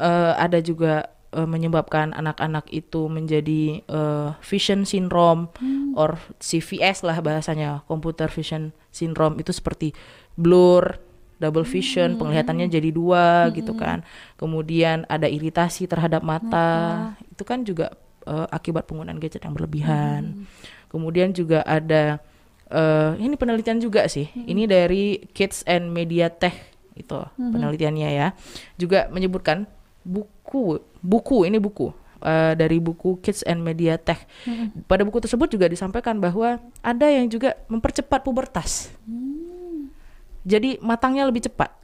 [0.00, 5.50] Eh, ada juga eh, menyebabkan anak-anak itu menjadi eh, vision syndrome
[5.94, 9.38] or CVS lah bahasanya computer vision syndrome.
[9.38, 9.94] Itu seperti
[10.38, 14.04] blur double vision penglihatannya jadi dua gitu kan.
[14.36, 17.96] Kemudian ada iritasi terhadap mata, itu kan juga
[18.28, 20.44] eh, akibat penggunaan gadget yang berlebihan.
[20.92, 22.20] Kemudian juga ada
[22.68, 24.28] eh, ini penelitian juga sih.
[24.36, 26.54] Ini dari Kids and Media Tech
[26.92, 28.28] itu penelitiannya ya.
[28.76, 29.64] Juga menyebutkan
[30.04, 34.24] buku buku ini buku eh, dari buku Kids and Media Tech.
[34.86, 38.92] Pada buku tersebut juga disampaikan bahwa ada yang juga mempercepat pubertas.
[40.40, 41.80] Jadi matangnya lebih cepat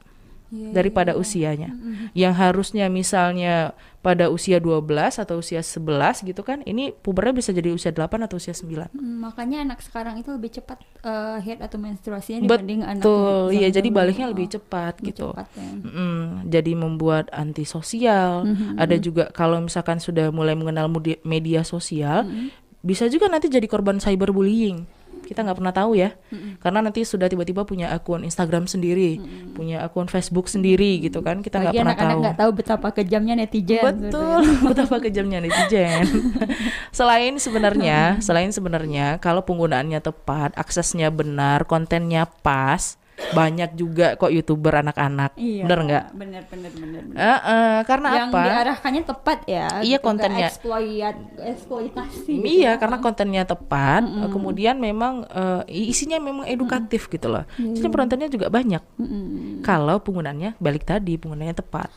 [0.47, 1.75] Iya, daripada usianya.
[2.15, 7.75] Yang harusnya misalnya pada usia 12 atau usia 11 gitu kan, ini pubernya bisa jadi
[7.75, 8.87] usia 8 atau usia 9.
[8.95, 13.67] Hmm, makanya anak sekarang itu lebih cepat eh, head atau menstruasinya dibanding anak Betul, iya
[13.67, 15.27] jadi baliknya lebih Oh, cepat lebih gitu.
[15.35, 15.67] cepat ya.
[15.83, 18.47] Mm, jadi membuat antisosial.
[18.47, 20.87] Mhm, Ada juga kalau misalkan sudah mulai mengenal
[21.27, 22.55] media sosial, Mhm.
[22.79, 24.87] bisa juga nanti jadi korban cyberbullying
[25.27, 26.15] kita nggak pernah tahu ya.
[26.63, 29.19] Karena nanti sudah tiba-tiba punya akun Instagram sendiri
[29.57, 31.41] punya akun Facebook sendiri gitu kan.
[31.41, 32.19] Kita nggak pernah tahu.
[32.23, 33.83] nggak tahu betapa kejamnya netizen.
[33.83, 36.05] Betul, betapa kejamnya netizen.
[36.97, 44.79] selain sebenarnya, selain sebenarnya kalau penggunaannya tepat, aksesnya benar, kontennya pas, banyak juga kok youtuber
[44.79, 45.65] anak-anak, Iya.
[45.65, 46.05] bener nggak?
[46.13, 47.01] Bener bener bener.
[47.01, 47.17] bener.
[47.17, 48.41] Eh, eh, karena Yang apa?
[48.45, 49.67] diarahkannya tepat ya.
[49.81, 50.47] Iya, gitu, kontennya.
[50.47, 52.31] eksploit, eksploitasi.
[52.37, 52.79] gitu Iya, ya.
[52.79, 57.43] karena kontennya tepat, eh, kemudian memang eh, isinya memang edukatif gitu loh.
[57.57, 58.83] Jadi penontonnya juga banyak.
[58.95, 59.65] Mm-mm.
[59.65, 61.89] Kalau penggunaannya balik tadi, penggunaannya tepat.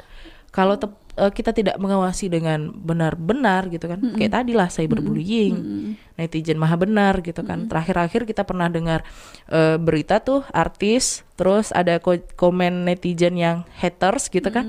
[0.51, 5.55] Kalau tep- eh, kita tidak mengawasi dengan benar-benar gitu kan, kayak tadi lah cyberbullying,
[6.17, 7.67] netizen maha benar gitu kan.
[7.67, 9.07] Terakhir-akhir kita pernah dengar
[9.47, 14.67] eh, berita tuh artis, terus ada ko- komen netizen yang haters gitu kan,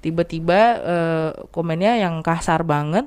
[0.00, 3.06] tiba-tiba eh, komennya yang kasar banget.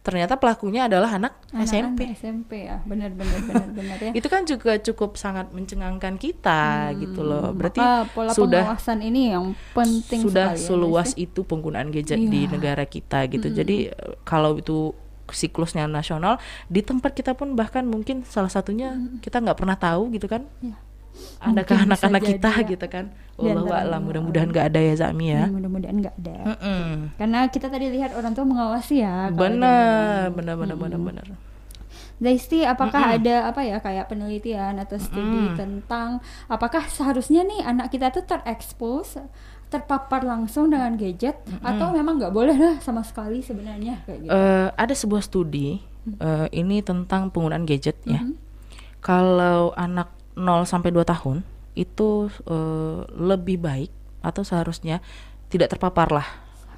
[0.00, 2.08] Ternyata pelakunya adalah anak, SMP.
[2.08, 4.12] Anak-anak SMP ya, benar benar benar benar ya.
[4.18, 7.52] Itu kan juga cukup sangat mencengangkan kita gitu loh.
[7.52, 11.28] Berarti Maka pola sudah pengawasan ini yang penting sudah sekali ya, seluas Desi.
[11.28, 12.52] itu penggunaan gadget di Iya.
[12.56, 13.52] negara kita gitu.
[13.52, 14.96] Jadi eh, kalau itu
[15.30, 20.26] siklusnya nasional di tempat kita pun bahkan mungkin salah satunya kita nggak pernah tahu gitu
[20.26, 20.48] kan.
[20.64, 20.80] Iya.
[21.40, 22.68] Adakah anak-anak kita ya.
[22.76, 23.04] gitu kan?
[23.40, 24.00] Wallahu a'lam.
[24.04, 25.48] Mudah-mudahan nggak ada ya Zami ya.
[25.48, 26.38] Hmm, mudah-mudahan nggak ada.
[26.52, 26.84] Mm-mm.
[27.16, 29.32] Karena kita tadi lihat orang tua mengawasi ya.
[29.32, 31.26] Benar, benar, benar, benar, benar.
[32.20, 36.20] Zaisti, apakah ada apa ya kayak penelitian atau studi tentang
[36.52, 39.16] apakah seharusnya nih anak kita tuh terekspos,
[39.72, 44.30] terpapar langsung dengan gadget atau memang nggak boleh lah sama sekali sebenarnya kayak gitu.
[44.36, 45.80] Eh, ada sebuah studi
[46.20, 48.20] eh, ini tentang penggunaan gadget ya.
[49.00, 51.44] Kalau anak 0 sampai 2 tahun
[51.76, 53.92] itu eh, lebih baik
[54.24, 55.04] atau seharusnya
[55.52, 56.28] tidak terpapar lah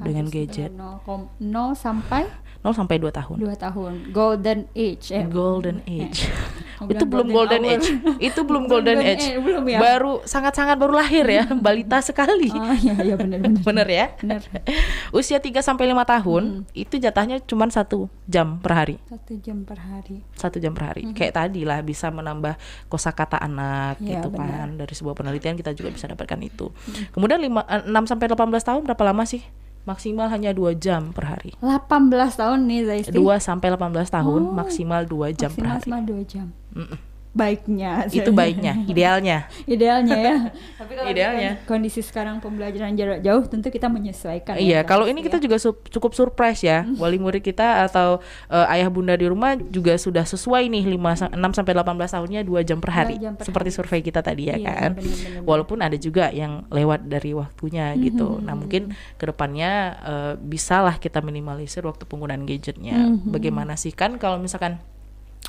[0.03, 0.75] dengan gadget.
[0.75, 0.98] 0,
[1.38, 2.27] 0 sampai
[2.62, 3.37] 0 sampai 2 tahun.
[3.38, 3.92] 2 tahun.
[4.11, 5.27] Golden age eh.
[5.27, 6.31] Golden age.
[6.79, 7.75] Mau itu bilang belum golden, hour.
[7.75, 7.88] age.
[8.18, 9.27] Itu belum golden, Golden age.
[9.37, 9.79] belum ya?
[9.79, 12.51] Baru sangat-sangat baru lahir ya, balita sekali.
[12.51, 13.62] Ah iya iya benar benar.
[13.62, 14.07] Bener ya?
[14.16, 14.42] Benar.
[15.14, 18.96] Usia 3 sampai 5 tahun itu jatahnya cuma satu jam per hari.
[19.07, 20.22] Satu jam per hari.
[20.33, 24.66] satu jam per hari kayak tadi lah bisa menambah kosakata anak Iya, gitu benar.
[24.66, 26.66] kan dari sebuah penelitian kita juga bisa dapatkan itu
[27.11, 29.42] kemudian lima, eh, 6 sampai 18 tahun berapa lama sih
[29.83, 33.16] maksimal hanya dua jam per hari 18 tahun nih Zaisti.
[33.18, 36.47] 2 sampai 18 tahun Oh, maksimal 2 jam per Maksimal hari cuma 2 jam.
[36.73, 37.12] Mm-mm.
[37.33, 38.07] Baiknya.
[38.09, 40.37] itu baiknya idealnya Idealnya ya.
[40.81, 41.51] Tapi kalau Idealnya.
[41.64, 44.61] kondisi sekarang pembelajaran jarak jauh tentu kita menyesuaikan.
[44.61, 45.33] Iya, ya, kalau ini ya.
[45.33, 46.85] kita juga su- cukup surprise ya.
[47.01, 51.57] Wali murid kita atau eh, ayah bunda di rumah juga sudah sesuai nih 5 6
[51.57, 53.16] sampai 18 tahunnya 2 jam per hari.
[53.16, 53.77] jam per seperti hari.
[53.79, 54.92] survei kita tadi ya Iya, kan.
[54.95, 55.42] benar-benar.
[55.42, 58.38] Walaupun ada juga yang lewat dari waktunya gitu.
[58.38, 63.09] Nah, mungkin ke depannya eh, bisalah kita minimalisir waktu penggunaan gadgetnya.
[63.25, 64.77] Bagaimana sih kan kalau misalkan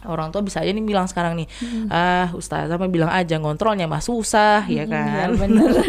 [0.04, 1.48] orang tua bisa aja nih bilang sekarang nih,
[1.88, 5.28] ah ustazah mah bilang aja ngontrolnya mah susah ya Iya, kan.
[5.38, 5.72] benar.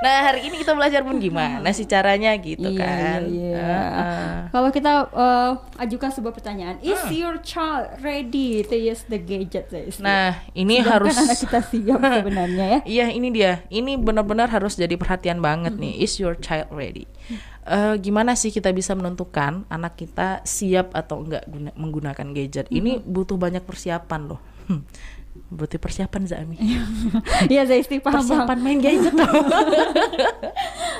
[0.00, 3.20] Nah hari ini kita belajar pun gimana sih caranya gitu Iya, kan.
[3.22, 3.56] iya, iya.
[3.60, 4.32] Heeh.
[4.48, 7.12] Kalau kita eh, ajukan sebuah pertanyaan, is Hmm.
[7.12, 9.68] your child ready to use the gadget?
[9.68, 10.00] Zaisti?
[10.00, 12.80] Nah ini Sedangkan harus anak kita siap sebenarnya ya.
[12.82, 13.52] Iya ini dia.
[13.68, 16.00] Ini benar-benar harus jadi perhatian banget nih.
[16.00, 17.04] Is your child ready?
[17.62, 22.66] Eh, gimana sih kita bisa menentukan anak kita siap atau enggak guna- menggunakan gadget?
[22.66, 24.40] Ini butuh banyak persiapan loh.
[24.64, 24.80] Hmm.
[25.46, 26.56] Butuh persiapan Zami.
[27.52, 28.24] Iya Zaisti paham paham.
[28.24, 29.28] persiapan main gadget loh.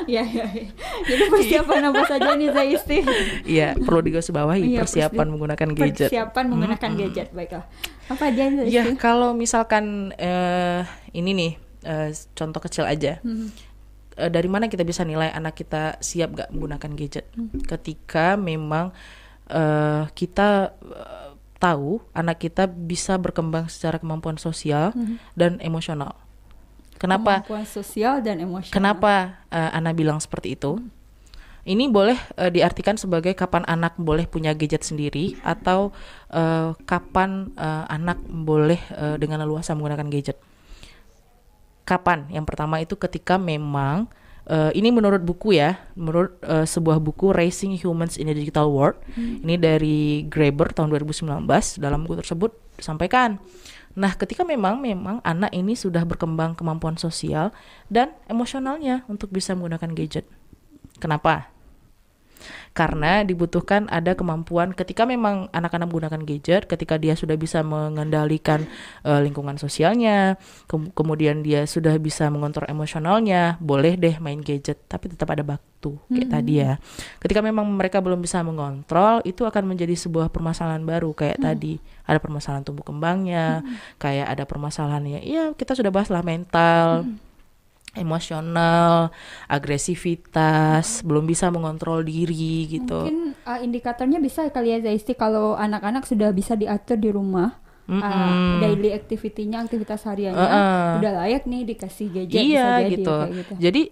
[0.03, 0.46] Iya iya.
[0.51, 0.68] iya.
[1.05, 2.99] Jadi persiapan apa saja nih Zaisti?
[3.44, 6.09] Iya perlu digarisbawahi Iya, persiapan persi- menggunakan gadget.
[6.09, 7.64] Persiapan menggunakan gadget baiklah.
[8.07, 8.75] Apa aja Zaisti?
[8.75, 11.53] Ya kalau misalkan eh, ini nih
[11.85, 13.20] eh, contoh kecil aja.
[14.20, 17.26] Eh, dari mana kita bisa nilai anak kita siap gak menggunakan gadget?
[17.64, 18.92] Ketika memang
[19.48, 24.96] eh, kita eh, tahu anak kita bisa berkembang secara kemampuan sosial
[25.37, 26.16] dan emosional.
[27.00, 27.44] Kenapa?
[27.44, 28.72] Kemampuan sosial dan emosional.
[28.76, 29.12] Kenapa
[29.48, 30.76] eh, Ana bilang seperti itu?
[31.64, 35.92] Ini boleh eh, diartikan sebagai kapan anak boleh punya gadget sendiri atau
[36.33, 40.50] eh, kapan eh, anak boleh eh, dengan leluasa menggunakan gadget.
[41.85, 42.29] Kapan?
[42.31, 44.07] Yang pertama itu ketika memang
[44.47, 49.01] eh, ini menurut buku ya, menurut eh, sebuah buku Raising Humans in the Digital World.
[49.16, 51.47] Ini dari Graeber tahun 2019
[51.83, 53.40] dalam buku tersebut disampaikan
[53.99, 57.51] Nah, ketika memang memang anak ini sudah berkembang kemampuan sosial
[57.90, 60.31] dan emosionalnya untuk bisa menggunakan gadget.
[61.03, 61.51] Kenapa?
[62.70, 68.62] Karena dibutuhkan ada kemampuan ketika memang anak-anak menggunakan gadget ketika dia sudah bisa mengendalikan
[69.02, 70.38] uh, lingkungan sosialnya
[70.70, 75.90] ke kemudian dia sudah bisa mengontrol emosionalnya boleh deh main gadget tapi tetap ada waktu
[76.14, 76.37] kayak hmm.
[76.38, 76.72] tadi ya
[77.18, 81.46] ketika memang mereka belum bisa mengontrol itu akan menjadi sebuah permasalahan baru kayak hmm.
[81.50, 81.74] tadi
[82.06, 83.98] ada permasalahan tumbuh kembangnya hmm.
[83.98, 87.30] kayak ada permasalahan ya ya kita sudah bahas lah mental hmm
[87.98, 89.11] emosional,
[89.50, 93.07] agresivitas, belum bisa mengontrol diri gitu.
[93.07, 97.59] Mungkin uh, indikatornya bisa kali ya Zaisti kalau anak-anak sudah bisa diatur di rumah.
[97.90, 100.90] Mm uh, daily activity-nya, aktivitas hariannya uh -uh.
[101.02, 103.17] udah layak nih dikasih gadget iya, bisa jadi gitu.
[103.35, 103.52] gitu.
[103.58, 103.83] Jadi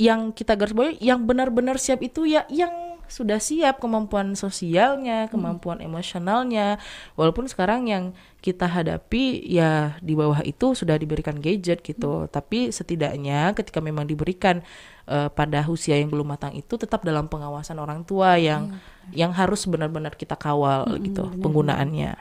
[0.00, 5.30] yang kita garis bawahi yang benar-benar siap itu ya yang sudah siap kemampuan sosialnya, hmm.
[5.36, 5.88] kemampuan hmm.
[5.92, 6.80] emosionalnya.
[7.12, 12.24] Walaupun sekarang yang kita hadapi ya di bawah itu sudah diberikan gadget gitu.
[12.24, 12.30] Hmm.
[12.32, 14.64] Tapi setidaknya ketika memang diberikan
[15.04, 19.12] uh, pada usia yang belum matang itu tetap dalam pengawasan orang tua yang hmm.
[19.12, 22.12] yang harus benar-benar kita kawal hmm, gitu benar, penggunaannya.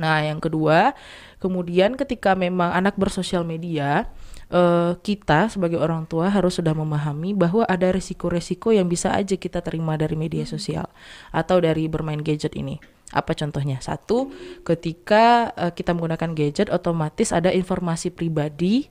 [0.00, 0.96] Nah, yang kedua,
[1.42, 4.08] kemudian ketika memang anak bersosial media
[4.50, 9.62] uh, kita sebagai orang tua harus sudah memahami bahwa ada resiko-resiko yang bisa aja kita
[9.64, 10.52] terima dari media hmm.
[10.52, 10.86] sosial
[11.30, 12.82] atau dari bermain gadget ini.
[13.10, 13.82] Apa contohnya?
[13.82, 14.30] Satu,
[14.62, 18.86] ketika uh, kita menggunakan gadget, otomatis ada informasi pribadi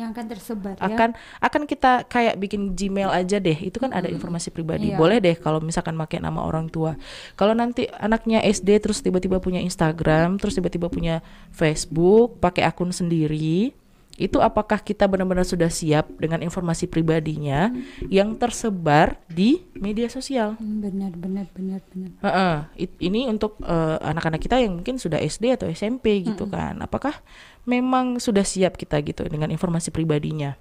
[0.00, 0.88] yang akan tersebar ya?
[0.88, 1.44] akan ya?
[1.44, 3.98] akan kita kayak bikin Gmail aja deh itu kan hmm.
[4.00, 4.96] ada informasi pribadi iya.
[4.96, 6.96] boleh deh kalau misalkan pakai nama orang tua
[7.36, 11.20] kalau nanti anaknya SD terus tiba-tiba punya Instagram terus tiba-tiba punya
[11.52, 13.76] Facebook pakai akun sendiri
[14.20, 18.12] itu apakah kita benar-benar sudah siap dengan informasi pribadinya hmm.
[18.12, 20.60] yang tersebar di media sosial?
[20.60, 22.10] Benar, benar, benar, benar.
[22.20, 22.56] Uh -uh.
[22.76, 26.52] It, ini untuk uh, anak-anak kita yang mungkin sudah SD atau SMP gitu hmm.
[26.52, 26.74] kan.
[26.84, 27.24] Apakah
[27.64, 30.60] memang sudah siap kita gitu dengan informasi pribadinya?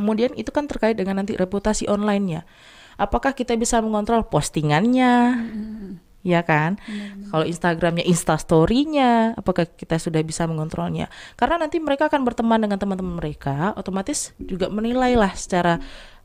[0.00, 2.48] Kemudian itu kan terkait dengan nanti reputasi online-nya.
[2.96, 5.14] Apakah kita bisa mengontrol postingannya?
[5.36, 6.76] Hmm ya kan?
[6.84, 7.32] Hmm.
[7.32, 11.08] Kalau Instagramnya Instastorynya, apakah kita sudah bisa mengontrolnya?
[11.36, 15.80] Karena nanti mereka akan berteman dengan teman-teman mereka, otomatis juga menilai lah secara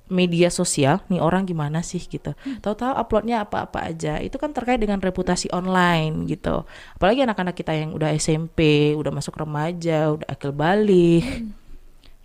[0.05, 2.37] media sosial nih orang gimana sih gitu.
[2.37, 2.61] Hmm.
[2.61, 4.21] Tahu-tahu uploadnya apa-apa aja.
[4.21, 6.61] Itu kan terkait dengan reputasi online gitu.
[6.93, 11.25] Apalagi anak-anak kita yang udah SMP, udah masuk remaja, udah akil balik.
[11.25, 11.51] Hmm.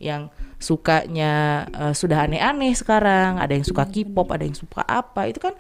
[0.01, 0.23] Yang
[0.61, 5.29] sukanya uh, sudah aneh-aneh sekarang, ada yang suka K-pop, ada yang suka apa.
[5.29, 5.57] Itu kan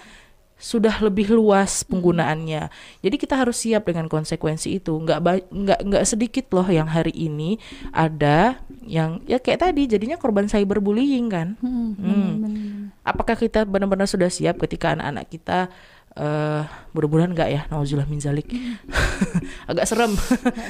[0.60, 2.68] sudah lebih luas penggunaannya.
[3.00, 4.92] Jadi kita harus siap dengan konsekuensi itu.
[4.92, 7.56] Nggak nggak nggak sedikit loh yang hari ini
[7.96, 11.56] ada yang ya kayak tadi jadinya korban cyberbullying kan.
[11.64, 12.32] Hmm, hmm.
[13.00, 15.72] Apakah kita benar-benar sudah siap ketika anak-anak kita
[16.20, 16.62] uh,
[16.92, 18.52] mudah-mudahan enggak ya nauzubillah min zalik.
[19.70, 20.12] Agak serem.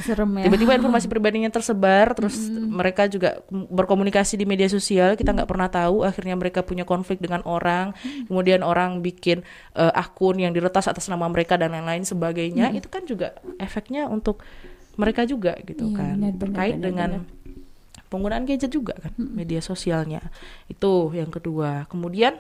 [0.07, 0.47] Serem ya.
[0.47, 2.71] Tiba-tiba informasi pribadinya tersebar terus mm.
[2.71, 5.19] mereka juga berkomunikasi di media sosial.
[5.19, 7.97] Kita nggak pernah tahu akhirnya mereka punya konflik dengan orang.
[8.31, 9.43] Kemudian orang bikin
[9.75, 12.71] uh, akun yang diretas atas nama mereka dan lain-lain sebagainya.
[12.71, 12.79] Mm.
[12.79, 14.45] itu kan juga efeknya untuk
[15.01, 16.15] mereka juga gitu iya, kan.
[16.21, 18.09] benar, terkait benar, dengan benar.
[18.13, 19.31] penggunaan gadget juga kan mm.
[19.35, 20.21] media sosialnya.
[20.71, 21.89] Itu yang kedua.
[21.89, 22.37] Kemudian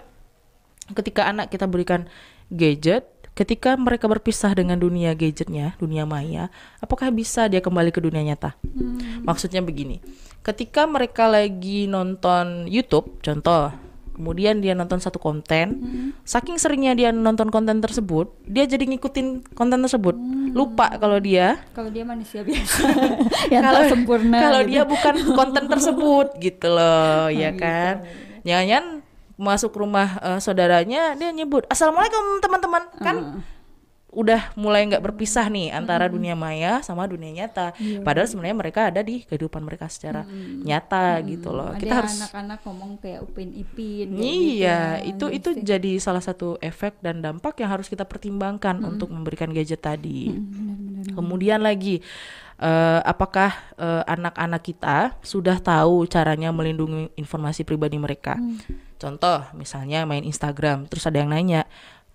[0.94, 2.10] ketika anak kita berikan
[2.50, 3.06] gadget
[3.40, 8.52] ketika mereka berpisah dengan dunia gadgetnya, dunia maya, apakah bisa dia kembali ke dunia nyata?
[8.60, 9.24] Hmm.
[9.24, 10.04] Maksudnya begini,
[10.44, 13.72] ketika mereka lagi nonton YouTube, contoh,
[14.12, 16.08] kemudian dia nonton satu konten, hmm.
[16.20, 20.52] saking seringnya dia nonton konten tersebut, dia jadi ngikutin konten tersebut, hmm.
[20.52, 22.82] lupa kalau dia, kalau dia manusia biasa,
[23.48, 24.70] kalau sempurna, kalau gitu.
[24.76, 28.04] dia bukan konten tersebut, gitu loh, ya kan?
[28.44, 29.00] Jangan-jangan
[29.40, 33.40] masuk rumah uh, saudaranya dia nyebut assalamualaikum teman-teman kan uh.
[34.12, 36.12] udah mulai nggak berpisah nih antara hmm.
[36.12, 40.66] dunia maya sama dunia nyata iya, padahal sebenarnya mereka ada di kehidupan mereka secara hmm.
[40.66, 41.24] nyata hmm.
[41.32, 45.64] gitu loh ada kita harus anak-anak ngomong kayak upin ipin iya gitu, itu itu sih.
[45.64, 48.90] jadi salah satu efek dan dampak yang harus kita pertimbangkan hmm.
[48.92, 52.04] untuk memberikan gadget tadi hmm, benar, benar, kemudian lagi
[52.60, 58.36] uh, apakah uh, anak-anak kita sudah tahu caranya melindungi informasi pribadi mereka.
[58.36, 58.89] Hmm.
[59.00, 61.64] Contoh, misalnya main Instagram, terus ada yang nanya,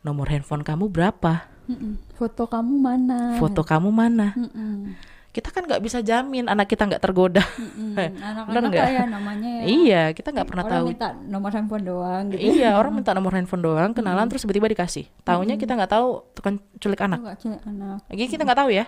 [0.06, 1.50] nomor handphone kamu berapa?
[1.66, 1.98] Mm-mm.
[2.14, 3.42] Foto kamu mana?
[3.42, 4.38] Foto kamu mana?
[4.38, 4.94] Mm-mm.
[5.34, 7.42] Kita kan nggak bisa jamin anak kita nggak tergoda.
[7.98, 9.64] Anak-anak kayak namanya ya.
[9.66, 10.88] Iya, kita nggak pernah orang tahu.
[10.94, 12.40] minta nomor handphone doang gitu.
[12.56, 14.32] Iya, orang minta nomor handphone doang, kenalan mm.
[14.32, 15.10] terus tiba-tiba dikasih.
[15.26, 15.62] Tahunya mm.
[15.66, 17.20] kita nggak tahu tukang culik anak.
[17.20, 18.00] Oh, culik anak.
[18.08, 18.86] Lagi kita nggak tahu ya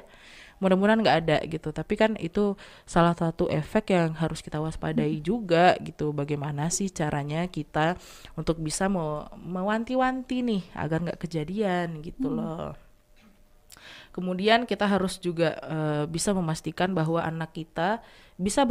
[0.58, 2.58] mudah-mudahan nggak ada gitu tapi kan itu
[2.90, 5.24] salah satu efek yang harus kita waspadai hmm.
[5.26, 7.94] juga gitu bagaimana sih caranya kita
[8.34, 12.38] untuk bisa mau mewanti-wanti nih agar nggak kejadian gitu hmm.
[12.38, 12.74] loh
[14.18, 18.02] kemudian kita harus juga uh, bisa memastikan bahwa anak kita
[18.34, 18.66] bisa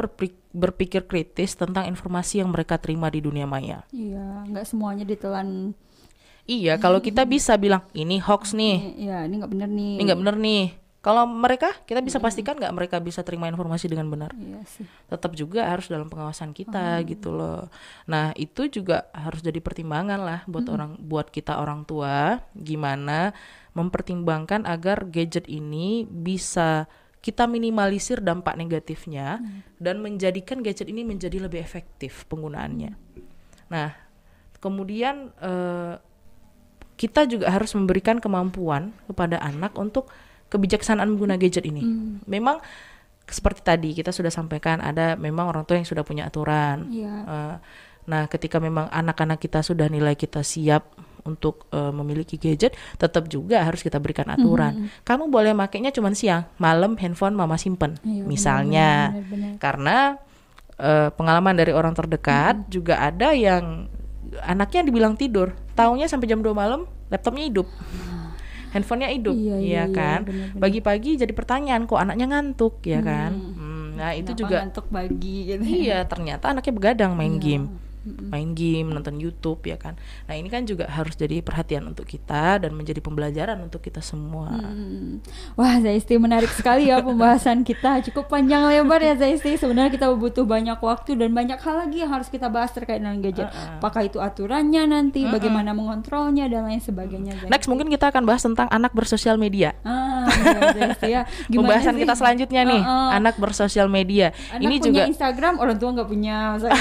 [0.50, 5.74] berpikir kritis tentang informasi yang mereka terima di dunia maya iya nggak semuanya ditelan
[6.46, 9.94] Iya, kalau kita bisa bilang ini hoax nih, Iya, ini nggak bener nih.
[9.98, 10.64] ini nggak bener nih.
[11.04, 14.34] Kalau mereka, kita bisa pastikan nggak mereka bisa terima informasi dengan benar.
[14.34, 14.86] Iya sih.
[15.06, 17.70] Tetap juga harus dalam pengawasan kita gitu loh.
[18.10, 23.30] Nah itu juga harus jadi pertimbangan lah buat orang, buat kita orang tua, gimana
[23.76, 26.90] mempertimbangkan agar gadget ini bisa
[27.20, 29.42] kita minimalisir dampak negatifnya
[29.82, 32.94] dan menjadikan gadget ini menjadi lebih efektif penggunaannya.
[33.70, 33.90] Nah
[34.58, 35.94] kemudian eh,
[36.96, 40.08] kita juga harus memberikan kemampuan kepada anak untuk
[40.48, 41.82] kebijaksanaan menggunakan gadget ini.
[42.26, 42.62] Memang
[43.26, 46.86] seperti tadi kita sudah sampaikan ada memang orang tua yang sudah punya aturan.
[46.90, 47.14] Iya.
[47.26, 47.54] Eh,
[48.06, 50.94] nah, ketika memang anak-anak kita sudah nilai kita siap
[51.26, 54.86] untuk eh, memiliki gadget, tetap juga harus kita berikan aturan.
[55.02, 58.90] Kamu boleh makainya cuma siang, malam handphone mama simpen, Iya, benar, misalnya.
[59.10, 59.52] benar, benar.
[59.58, 59.96] Karena
[60.78, 63.90] eh, pengalaman dari orang terdekat juga ada yang
[64.46, 67.66] anaknya dibilang tidur, taunya sampai jam 2 malam laptopnya hidup.
[68.70, 70.20] Handphonenya hidup, Iya, ya iya, kan?
[70.56, 73.32] Pagi-pagi jadi pertanyaan kok anaknya ngantuk, ya kan?
[73.32, 75.62] Hmm, nah itu Kenapa juga ngantuk pagi gitu.
[75.62, 77.42] Iya, ternyata anaknya begadang main Iya.
[77.42, 77.66] game.
[78.06, 79.98] Main game, nonton YouTube ya kan.
[80.30, 84.54] Nah, ini kan juga harus jadi perhatian untuk kita dan menjadi pembelajaran untuk kita semua.
[84.54, 85.18] Hmm.
[85.58, 88.00] Wah, Zaisti menarik sekali ya pembahasan kita.
[88.06, 89.58] Cukup panjang lebar ya Zaisti.
[89.58, 93.18] Sebenarnya kita butuh banyak waktu dan banyak hal lagi yang harus kita bahas terkait dengan
[93.18, 93.50] gadget.
[93.82, 97.34] Apakah itu aturannya nanti, bagaimana mengontrolnya dan lain sebagainya.
[97.42, 97.50] Zaisti.
[97.50, 99.74] Next mungkin kita akan bahas tentang anak bersosial media.
[99.82, 101.22] Ah, iya, Zaisti ya.
[101.50, 102.02] Gimana Pembahasan sih?
[102.06, 103.10] kita selanjutnya nih, Uh-uh.
[103.18, 104.30] anak bersosial media.
[104.54, 106.36] Anak ini punya juga Instagram, orang tua nggak punya.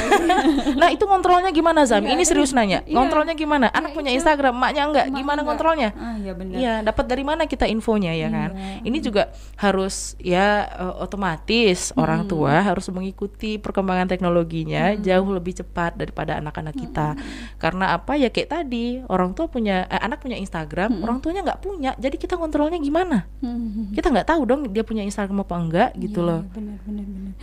[0.75, 2.03] Nah, itu kontrolnya gimana, Zam?
[2.03, 2.67] Iya, ini serius kan?
[2.67, 2.83] nanya.
[2.83, 2.95] Iya.
[2.95, 3.71] Kontrolnya gimana?
[3.71, 5.05] Anak punya Instagram, maknya enggak.
[5.07, 5.51] Emak Gimana enggak.
[5.55, 5.89] kontrolnya?
[5.95, 6.55] Ah, iya benar.
[6.59, 8.49] Iya, dapat dari mana kita infonya ya kan?
[8.51, 8.83] Iya.
[8.83, 9.23] Ini juga
[9.55, 16.75] harus ya eh, otomatis orang tua harus mengikuti perkembangan teknologinya jauh lebih cepat daripada anak-anak
[16.75, 17.15] kita.
[17.57, 21.61] Karena apa ya kayak tadi orang tua punya eh, anak punya Instagram, orang tuanya nggak
[21.63, 23.23] punya, jadi kita kontrolnya gimana?
[23.39, 23.95] Hmm.
[23.95, 26.43] Kita nggak tahu dong dia punya Instagram apa enggak gitu loh.
[26.51, 27.33] Benar, benar, benar.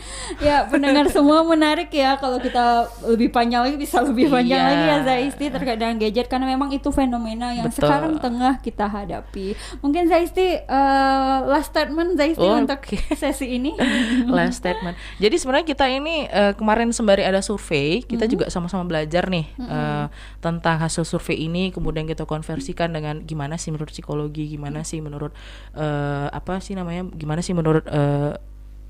[0.43, 4.66] Ya, pendengar semua menarik ya kalau kita lebih panjang lagi bisa lebih panjang Iya.
[4.66, 7.86] lagi ya Zaisti terkait dengan gadget karena memang itu fenomena yang Betul.
[7.86, 9.54] sekarang tengah kita hadapi.
[9.78, 12.98] Mungkin Zaisti eh, last statement Zaisti Oh, untuk oke.
[13.20, 13.72] sesi ini.
[14.28, 14.94] last statement.
[15.16, 20.06] Jadi sebenarnya kita ini eh, kemarin sembari ada survei, kita juga sama-sama belajar nih eh,
[20.38, 25.30] tentang hasil survei ini, kemudian kita konversikan dengan gimana sih menurut psikologi, gimana sih menurut
[25.72, 28.34] eh, apa sih namanya, gimana sih menurut eh,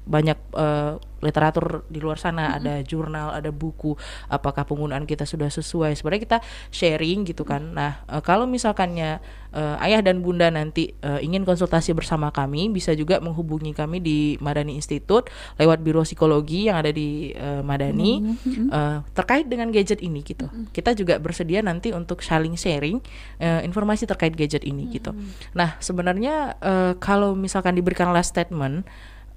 [0.02, 3.94] banyak eh, literatur di luar sana ada jurnal ada buku
[4.26, 5.94] apakah penggunaan kita sudah sesuai.
[5.94, 6.38] Sebenarnya kita
[6.74, 7.72] sharing gitu kan.
[7.72, 9.22] Nah eh, kalau misalkannya
[9.54, 14.18] eh, ayah dan bunda nanti eh, ingin konsultasi bersama kami bisa juga menghubungi kami di
[14.42, 15.30] Madani Institute
[15.62, 18.34] lewat biro psikologi yang ada di eh, Madani
[18.74, 20.50] eh, terkait dengan gadget ini gitu.
[20.74, 22.98] Kita juga bersedia nanti untuk saling sharing
[23.38, 25.14] eh, informasi terkait gadget ini gitu.
[25.54, 28.82] Nah sebenarnya eh, kalau misalkan diberikan last statement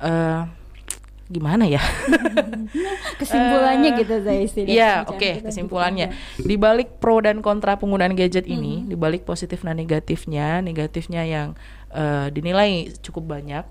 [0.05, 0.41] eh,
[1.25, 1.81] gimana ya
[3.19, 4.61] Kesimpulannya gitu Zaisti.
[4.67, 5.31] dari Iya, pembicaraan oke.
[5.49, 10.59] kesimpulannya, gitu di balik pro dan kontra penggunaan gadget ini, di balik positif dan negatifnya,
[10.61, 11.47] negatifnya yang
[11.95, 13.63] eh, dinilai cukup banyak.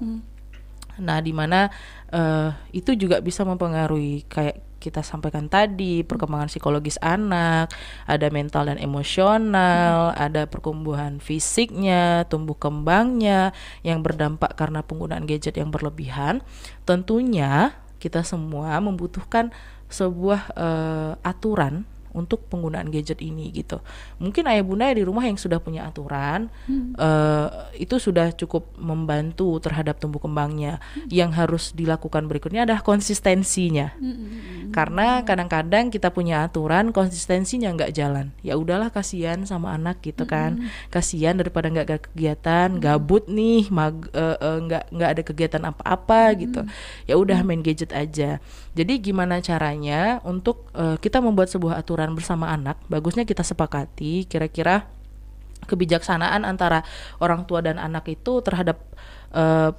[0.98, 1.68] Nah, di mana
[2.10, 7.72] eh, itu juga bisa mempengaruhi kayak kita sampaikan tadi perkembangan psikologis anak,
[8.04, 15.72] ada mental dan emosional, ada pertumbuhan fisiknya, tumbuh kembangnya yang berdampak karena penggunaan gadget yang
[15.72, 16.44] berlebihan.
[16.84, 19.48] Tentunya kita semua membutuhkan
[19.88, 23.82] sebuah eh, aturan untuk penggunaan gadget ini gitu.
[24.22, 26.46] Mungkin ayah bunda di rumah yang sudah punya aturan
[26.94, 30.78] eh, itu sudah cukup membantu terhadap tumbuh kembangnya.
[31.10, 33.98] Yang harus dilakukan berikutnya adalah konsistensinya.
[34.70, 38.30] Karena kadang-kadang kita punya aturan konsistensinya nggak jalan.
[38.46, 40.70] Ya udahlah kasihan sama anak gitu kan.
[40.94, 46.22] Kasihan daripada nggak ada kegiatan, gabut nih, mag, eh, eh, nggak nggak ada kegiatan apa-apa
[46.38, 46.60] gitu.
[47.10, 48.38] Ya udah main gadget aja.
[48.74, 52.76] Jadi gimana caranya untuk eh, kita membuat sebuah aturan bersama anak?
[52.92, 54.84] Bagusnya kita sepakati kira-kira
[55.64, 56.84] kebijaksanaan antara
[57.18, 58.84] orang tua dan anak itu terhadap
[59.32, 59.72] eh,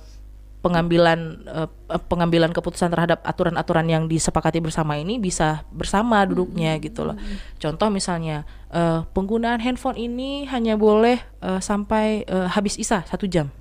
[0.65, 1.69] pengambilan eh,
[2.09, 7.13] pengambilan keputusan terhadap aturan-aturan yang disepakati bersama ini bisa bersama duduknya gitu loh.
[7.61, 13.53] Contoh misalnya eh, penggunaan handphone ini hanya boleh eh, sampai eh, habis isa satu jam.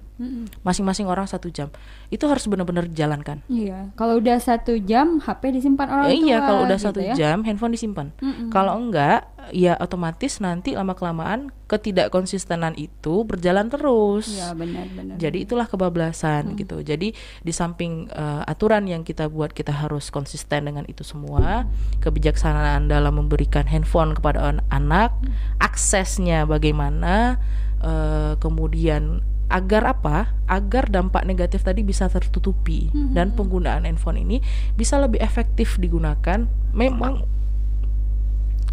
[0.60, 1.74] Masing-masing orang satu jam
[2.06, 6.24] itu harus benar-benar dijalankan Iya, kalau udah satu jam HP disimpan orang Eh, tua.
[6.24, 7.14] iya kalau udah gitu satu ya.
[7.14, 8.48] jam handphone disimpan Mm-mm.
[8.48, 15.16] kalau enggak ya otomatis nanti lama kelamaan ketidakkonsistenan itu berjalan terus Iya benar-benar.
[15.16, 16.56] jadi itulah kebablasan Hmm.
[16.56, 17.10] gitu jadi
[17.40, 21.66] di samping eh, aturan yang kita buat kita harus konsisten dengan itu semua
[21.98, 25.34] kebijaksanaan dalam memberikan handphone kepada an- anak Hmm.
[25.58, 27.36] aksesnya bagaimana
[27.80, 29.20] eh, kemudian
[29.54, 30.34] agar apa?
[30.50, 32.90] Agar dampak negatif tadi bisa tertutupi.
[32.90, 33.14] Hmm.
[33.14, 34.42] dan penggunaan handphone ini
[34.74, 36.50] bisa lebih efektif digunakan.
[36.74, 37.22] Memang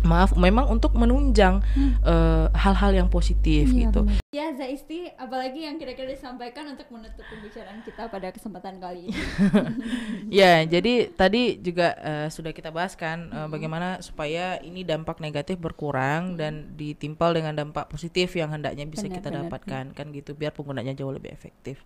[0.02, 1.62] maaf memang untuk menunjang
[2.04, 3.78] eh, hal-hal yang positif Hmm.
[3.78, 4.20] Iya, gitu benar.
[4.32, 9.16] Ya Zaisti, apalagi yang kira-kira disampaikan untuk menutup pembicaraan kita pada kesempatan kali ini.
[10.32, 15.60] Ya, jadi tadi juga eh, sudah kita bahas kan eh, bagaimana supaya ini dampak negatif
[15.60, 19.40] berkurang dan ditimpal dengan dampak positif yang hendaknya bisa Benar, kita benar.
[19.48, 21.84] dapatkan kan gitu biar penggunanya jauh lebih efektif.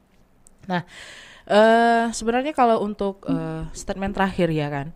[0.69, 0.81] Nah,
[1.45, 4.93] eh sebenarnya kalau untuk eh, statement terakhir ya kan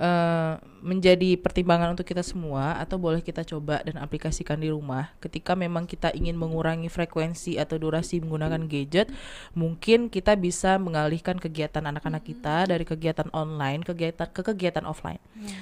[0.00, 5.12] eh, menjadi pertimbangan untuk kita semua atau boleh kita coba dan aplikasikan di rumah.
[5.20, 9.12] Ketika memang kita ingin mengurangi frekuensi atau durasi menggunakan gadget
[9.52, 15.20] mungkin kita bisa mengalihkan kegiatan anak-anak kita dari kegiatan online kegiatan ke kegiatan offline.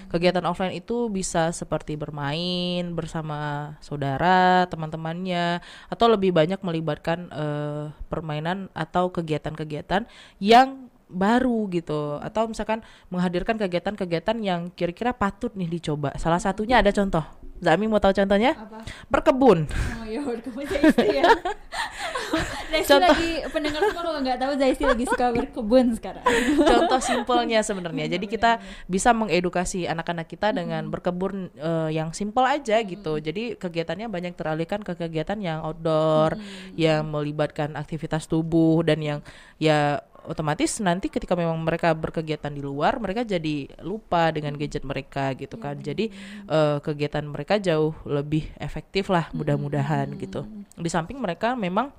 [0.09, 5.59] Kegiatan offline itu bisa seperti bermain bersama saudara teman-temannya
[5.91, 10.07] atau lebih banyak melibatkan eh, permainan atau kegiatan-kegiatan
[10.39, 16.93] yang baru gitu atau misalkan menghadirkan kegiatan-kegiatan yang kira-kira patut nih dicoba salah satunya ada
[16.93, 17.25] contoh
[17.59, 18.87] Zami mau tahu contohnya Apa?
[19.11, 19.67] berkebun
[19.99, 21.25] Oh ya, berkebun Zaisti ya.
[22.73, 23.13] Zaisti Contoh.
[23.13, 26.25] lagi pendengar semua kalau nggak tahu Zaisti lagi suka berkebun sekarang.
[26.65, 28.05] contoh simpelnya sebenarnya.
[28.17, 33.21] Jadi kita bisa mengedukasi anak-anak kita dengan berkebun eh, yang simpel aja gitu.
[33.21, 36.37] Jadi kegiatannya banyak teralihkan ke kegiatan yang outdoor,
[36.77, 39.19] yang melibatkan aktivitas tubuh dan yang
[39.61, 45.37] ya otomatis nanti ketika memang mereka berkegiatan di luar, mereka jadi lupa dengan gadget mereka
[45.37, 45.79] gitu kan.
[45.79, 46.11] Jadi
[46.49, 50.49] eh, kegiatan mereka jauh lebih efektif lah mudah-mudahan gitu.
[50.75, 51.93] Di samping mereka memang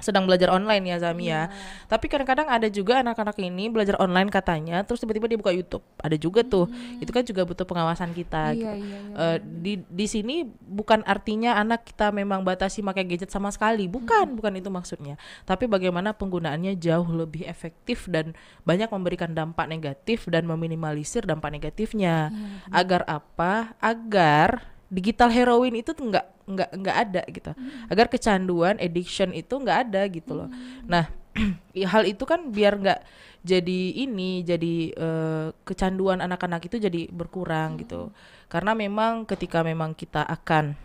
[0.00, 1.48] sedang belajar online ya Zami ya.
[1.86, 5.84] Tapi kadang-kadang ada juga anak-anak ini belajar online katanya, terus tiba-tiba dia buka YouTube.
[6.00, 6.66] Ada juga tuh.
[6.98, 8.52] Itu kan juga butuh pengawasan kita.
[8.56, 8.66] gitu.
[8.66, 9.16] Iya, iya, iya.
[9.16, 14.34] Eh, di di sini bukan artinya anak kita memang batasi pakai gadget sama sekali, bukan,
[14.34, 15.14] bukan itu maksudnya.
[15.46, 18.34] Tapi bagaimana penggunaannya jauh lebih efektif dan
[18.66, 22.32] banyak memberikan dampak negatif dan meminimalisir dampak negatifnya.
[22.74, 23.78] Agar apa?
[23.78, 27.50] Agar digital heroin itu nggak nggak nggak ada gitu.
[27.86, 30.48] Agar kecanduan, addiction itu nggak ada gitu loh.
[30.84, 31.06] Nah,
[31.78, 33.00] ya hal itu kan biar nggak
[33.40, 38.12] jadi ini jadi eh, kecanduan anak-anak itu jadi berkurang gitu
[38.52, 40.76] karena memang ketika memang kita akan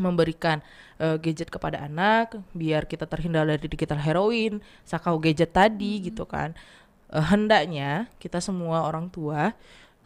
[0.00, 0.58] memberikan
[0.98, 6.58] eh, gadget kepada anak biar kita terhindar dari digital heroin sakau gadget tadi gitu kan
[7.06, 9.54] Eh, hendaknya kita semua orang tua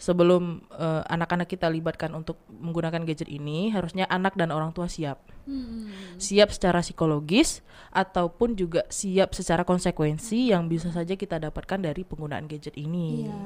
[0.00, 5.20] sebelum eh, anak-anak kita libatkan untuk menggunakan gadget ini harusnya anak dan orang tua siap
[5.50, 5.90] Hmm.
[6.14, 7.58] siap secara psikologis
[7.90, 13.26] ataupun juga siap secara konsekuensi yang bisa saja kita dapatkan dari penggunaan gadget ini.
[13.26, 13.38] Iya,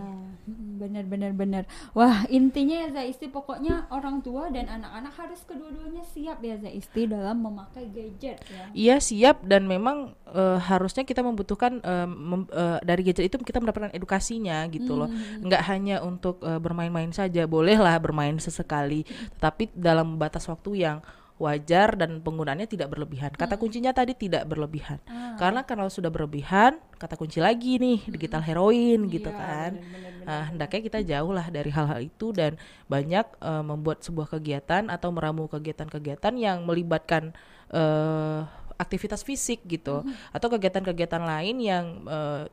[0.45, 1.63] Mm, benar benar benar.
[1.97, 7.41] Wah, intinya ya Zaisti pokoknya orang tua dan anak-anak harus kedua-duanya siap ya Zaisti dalam
[7.41, 8.69] memakai gadget ya.
[8.77, 13.65] Iya siap dan memang eh, harusnya kita membutuhkan eh, mem- eh, dari gadget itu kita
[13.65, 15.09] mendapatkan edukasinya gitu loh.
[15.41, 19.09] Nggak hanya untuk bermain-main saja, bolehlah bermain sesekali,
[19.41, 21.01] tetapi dalam batas waktu yang
[21.35, 23.35] wajar dan penggunaannya tidak berlebihan.
[23.35, 25.03] Kata kuncinya tadi tidak berlebihan.
[25.11, 25.35] Ah.
[25.35, 29.70] Karena kalau sudah berlebihan, kata kunci lagi nih digital heroin gitu Iya, kan.
[29.74, 30.22] benar-benar.
[30.24, 32.55] Nah, hendaknya kita jauh lah dari hal-hal itu dan
[32.87, 37.35] banyak eh, membuat sebuah kegiatan atau meramu kegiatan-kegiatan yang melibatkan
[37.74, 38.41] eh,
[38.78, 42.47] aktivitas fisik gitu atau kegiatan-kegiatan lain yang eh,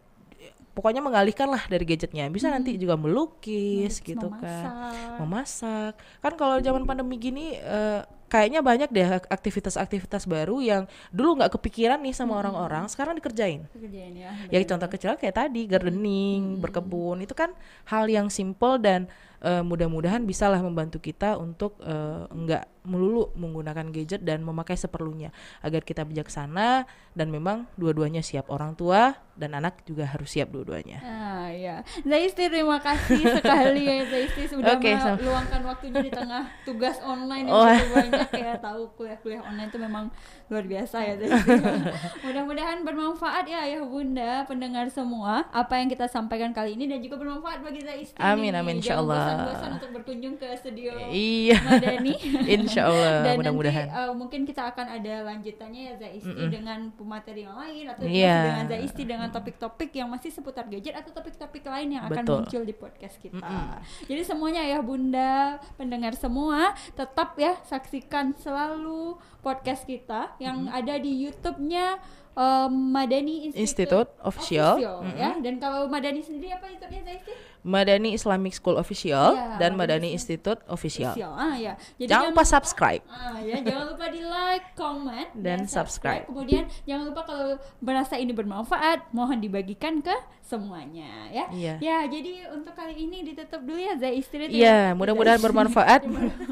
[0.74, 2.26] pokoknya mengalihkan lah dari gadgetnya.
[2.34, 5.20] Bisa nanti juga melukis gitu kan, Memasak.
[5.22, 5.94] memasak.
[6.18, 8.02] Kan kalau zaman pandemi gini eh,
[8.32, 13.68] kayaknya banyak deh ak- aktivitas-aktivitas baru yang dulu nggak kepikiran nih sama orang-orang, sekarang dikerjain.
[13.76, 14.32] Kerjain ya.
[14.48, 17.52] Ya contoh kecil kayak tadi gardening, berkebun itu kan
[17.84, 19.12] hal yang simple dan
[19.44, 25.30] eh, mudah-mudahan bisalah membantu kita untuk eh, enggak melulu menggunakan gadget dan memakai seperlunya
[25.60, 31.02] agar kita bijaksana dan memang dua-duanya siap orang tua dan anak juga harus siap dua-duanya.
[31.02, 36.98] Ah ya, Zaisti terima kasih sekali ya Zaisti sudah sama- meluangkan waktunya di tengah tugas
[37.00, 37.66] online yang Oh.
[37.66, 40.06] banyak ya tahu kuliah-kuliah online itu memang
[40.48, 41.58] luar biasa ya Zaisti.
[42.24, 47.18] Mudah-mudahan bermanfaat ya ayah bunda pendengar semua apa yang kita sampaikan kali ini dan juga
[47.18, 48.18] bermanfaat bagi Zaisti.
[48.18, 49.22] Amin, amin, Jangan insyaallah.
[49.22, 51.58] bosan-bosan untuk berkunjung ke studio Iya.
[51.62, 52.14] Madani.
[52.72, 53.88] Insya Allah, Dan mudah-mudahan.
[53.88, 56.50] nanti uh, mungkin kita akan ada lanjutannya ya Zaisti Mm-mm.
[56.50, 61.12] dengan pemateri yang lain atau masih dengan Zaisti dengan topik-topik yang masih seputar gadget atau
[61.12, 62.38] topik-topik lain yang akan Betul.
[62.42, 63.44] muncul di podcast kita.
[63.44, 63.78] Mm-mm.
[64.08, 71.26] Jadi semuanya ya Bunda, pendengar semua tetap ya saksikan selalu podcast kita yang ada di
[71.26, 72.00] YouTube-nya
[72.34, 74.74] um, Madani Institute, Institute Official.
[75.18, 75.36] ya.
[75.38, 77.34] Dan kalau Madani sendiri apa YouTube-nya Zaisti?
[77.62, 81.14] Madani Islamic School Official Iya, dan Madani Institute Official.
[81.14, 81.32] Official.
[81.32, 81.74] Ah ya.
[81.96, 83.04] Jadi Jangan lupa subscribe.
[83.06, 86.26] Ah ya, jangan lupa di like, comment Dan subscribe.
[86.26, 87.48] Kemudian jangan lupa kalau
[87.78, 91.46] merasa ini bermanfaat, mohon dibagikan ke semuanya ya.
[91.50, 91.74] Iya.
[91.80, 94.50] Ya, jadi untuk kali ini ditutup dulu ya Zai Istri.
[94.50, 94.98] itu Iya, ya.
[94.98, 96.02] mudah-mudahan bermanfaat.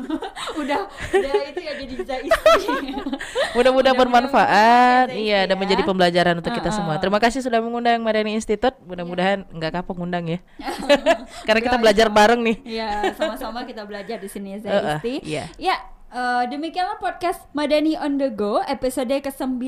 [0.62, 2.96] udah, udah itu ya jadi Zai Istri.
[3.58, 5.08] Mudah-mudahan bermanfaat.
[5.10, 5.60] bermanfaat, Iya, dan ya.
[5.60, 6.78] menjadi pembelajaran untuk kita Uh-uh.
[6.78, 6.96] semua.
[7.02, 8.78] Terima kasih sudah mengundang Madani Institute.
[8.86, 10.40] Mudah-mudahan nggak kapok ngundang ya.
[11.48, 12.58] Karena kita belajar bareng nih.
[12.66, 15.14] Iya, sama-sama kita belajar di sini Zai Uh-uh, Isti.
[15.26, 15.46] iya.
[15.60, 15.76] Ya,
[16.14, 19.62] eh, demikianlah podcast Madani on the go episode ke-9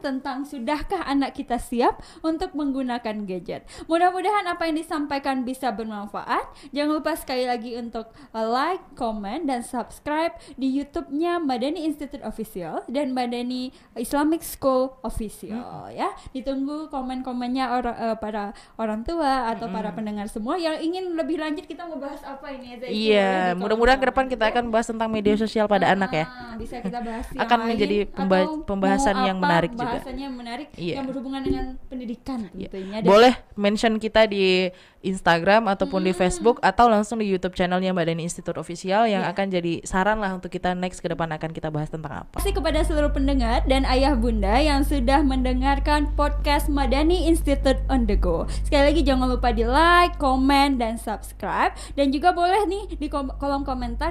[0.00, 3.64] tentang sudahkah anak kita siap untuk menggunakan gadget.
[3.88, 6.48] Mudah-mudahan apa yang disampaikan bisa bermanfaat.
[6.72, 12.84] Jangan lupa sekali lagi untuk eh, like, comment, dan subscribe di YouTube-nya Madani Institute Official
[12.88, 16.12] dan Madani Islamic School Official ya.
[16.32, 21.64] Ditunggu komen-komennya orang eh, para orang tua atau para pendengar semua yang ingin lebih lanjut
[21.64, 25.34] kita mau bahas apa ini ya Iya, mudah-mudahan ke depan kita akan bahas tentang media
[25.38, 26.24] sosial pada anak ya.
[26.24, 29.96] Ah, bisa kita bahas yang Akan lain, menjadi pemba- pembahasan yang menarik juga.
[29.96, 30.94] Bahasannya yang menarik Iya.
[30.96, 32.68] yang berhubungan dengan pendidikan Iya.
[32.68, 32.98] tentunya.
[33.00, 34.68] Dan- Boleh mention kita di
[35.06, 36.08] Instagram ataupun Hmm.
[36.08, 39.32] di Facebook atau langsung di YouTube channelnya Mbak Dani Institute Official yang Iya.
[39.32, 42.34] akan jadi saran lah untuk kita next ke depan akan kita bahas tentang apa.
[42.34, 48.04] Terima kasih kepada seluruh pendengar dan ayah bunda yang sudah mendengarkan podcast Madani Institute on
[48.04, 48.44] the go.
[48.62, 51.72] Sekali lagi jangan lupa di like, komen, dan subscribe.
[51.94, 54.10] Dan juga boleh nih di kolom komentar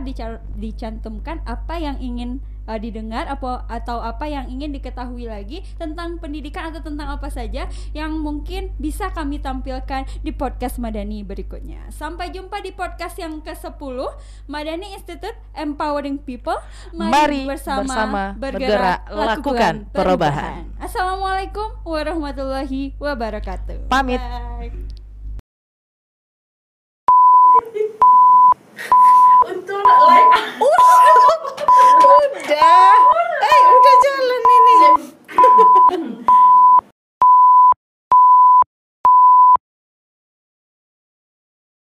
[0.55, 2.39] dicantumkan apa yang ingin
[2.69, 7.69] uh, didengar apa atau apa yang ingin diketahui lagi tentang pendidikan atau tentang apa saja
[7.93, 11.89] yang mungkin bisa kami tampilkan di podcast Madani berikutnya.
[11.93, 13.97] Sampai jumpa di podcast yang ke-10
[14.49, 16.57] Madani Institute Empowering People.
[16.93, 20.67] Mari bersama bergerak, lakukan perubahan.
[20.81, 23.87] Assalamualaikum warahmatullahi wabarakatuh.
[23.87, 24.19] Pamit.
[24.19, 24.85] Bye
[29.45, 30.31] untuk like.
[32.05, 32.95] Udah.
[33.45, 34.75] Eh udah jalan ini.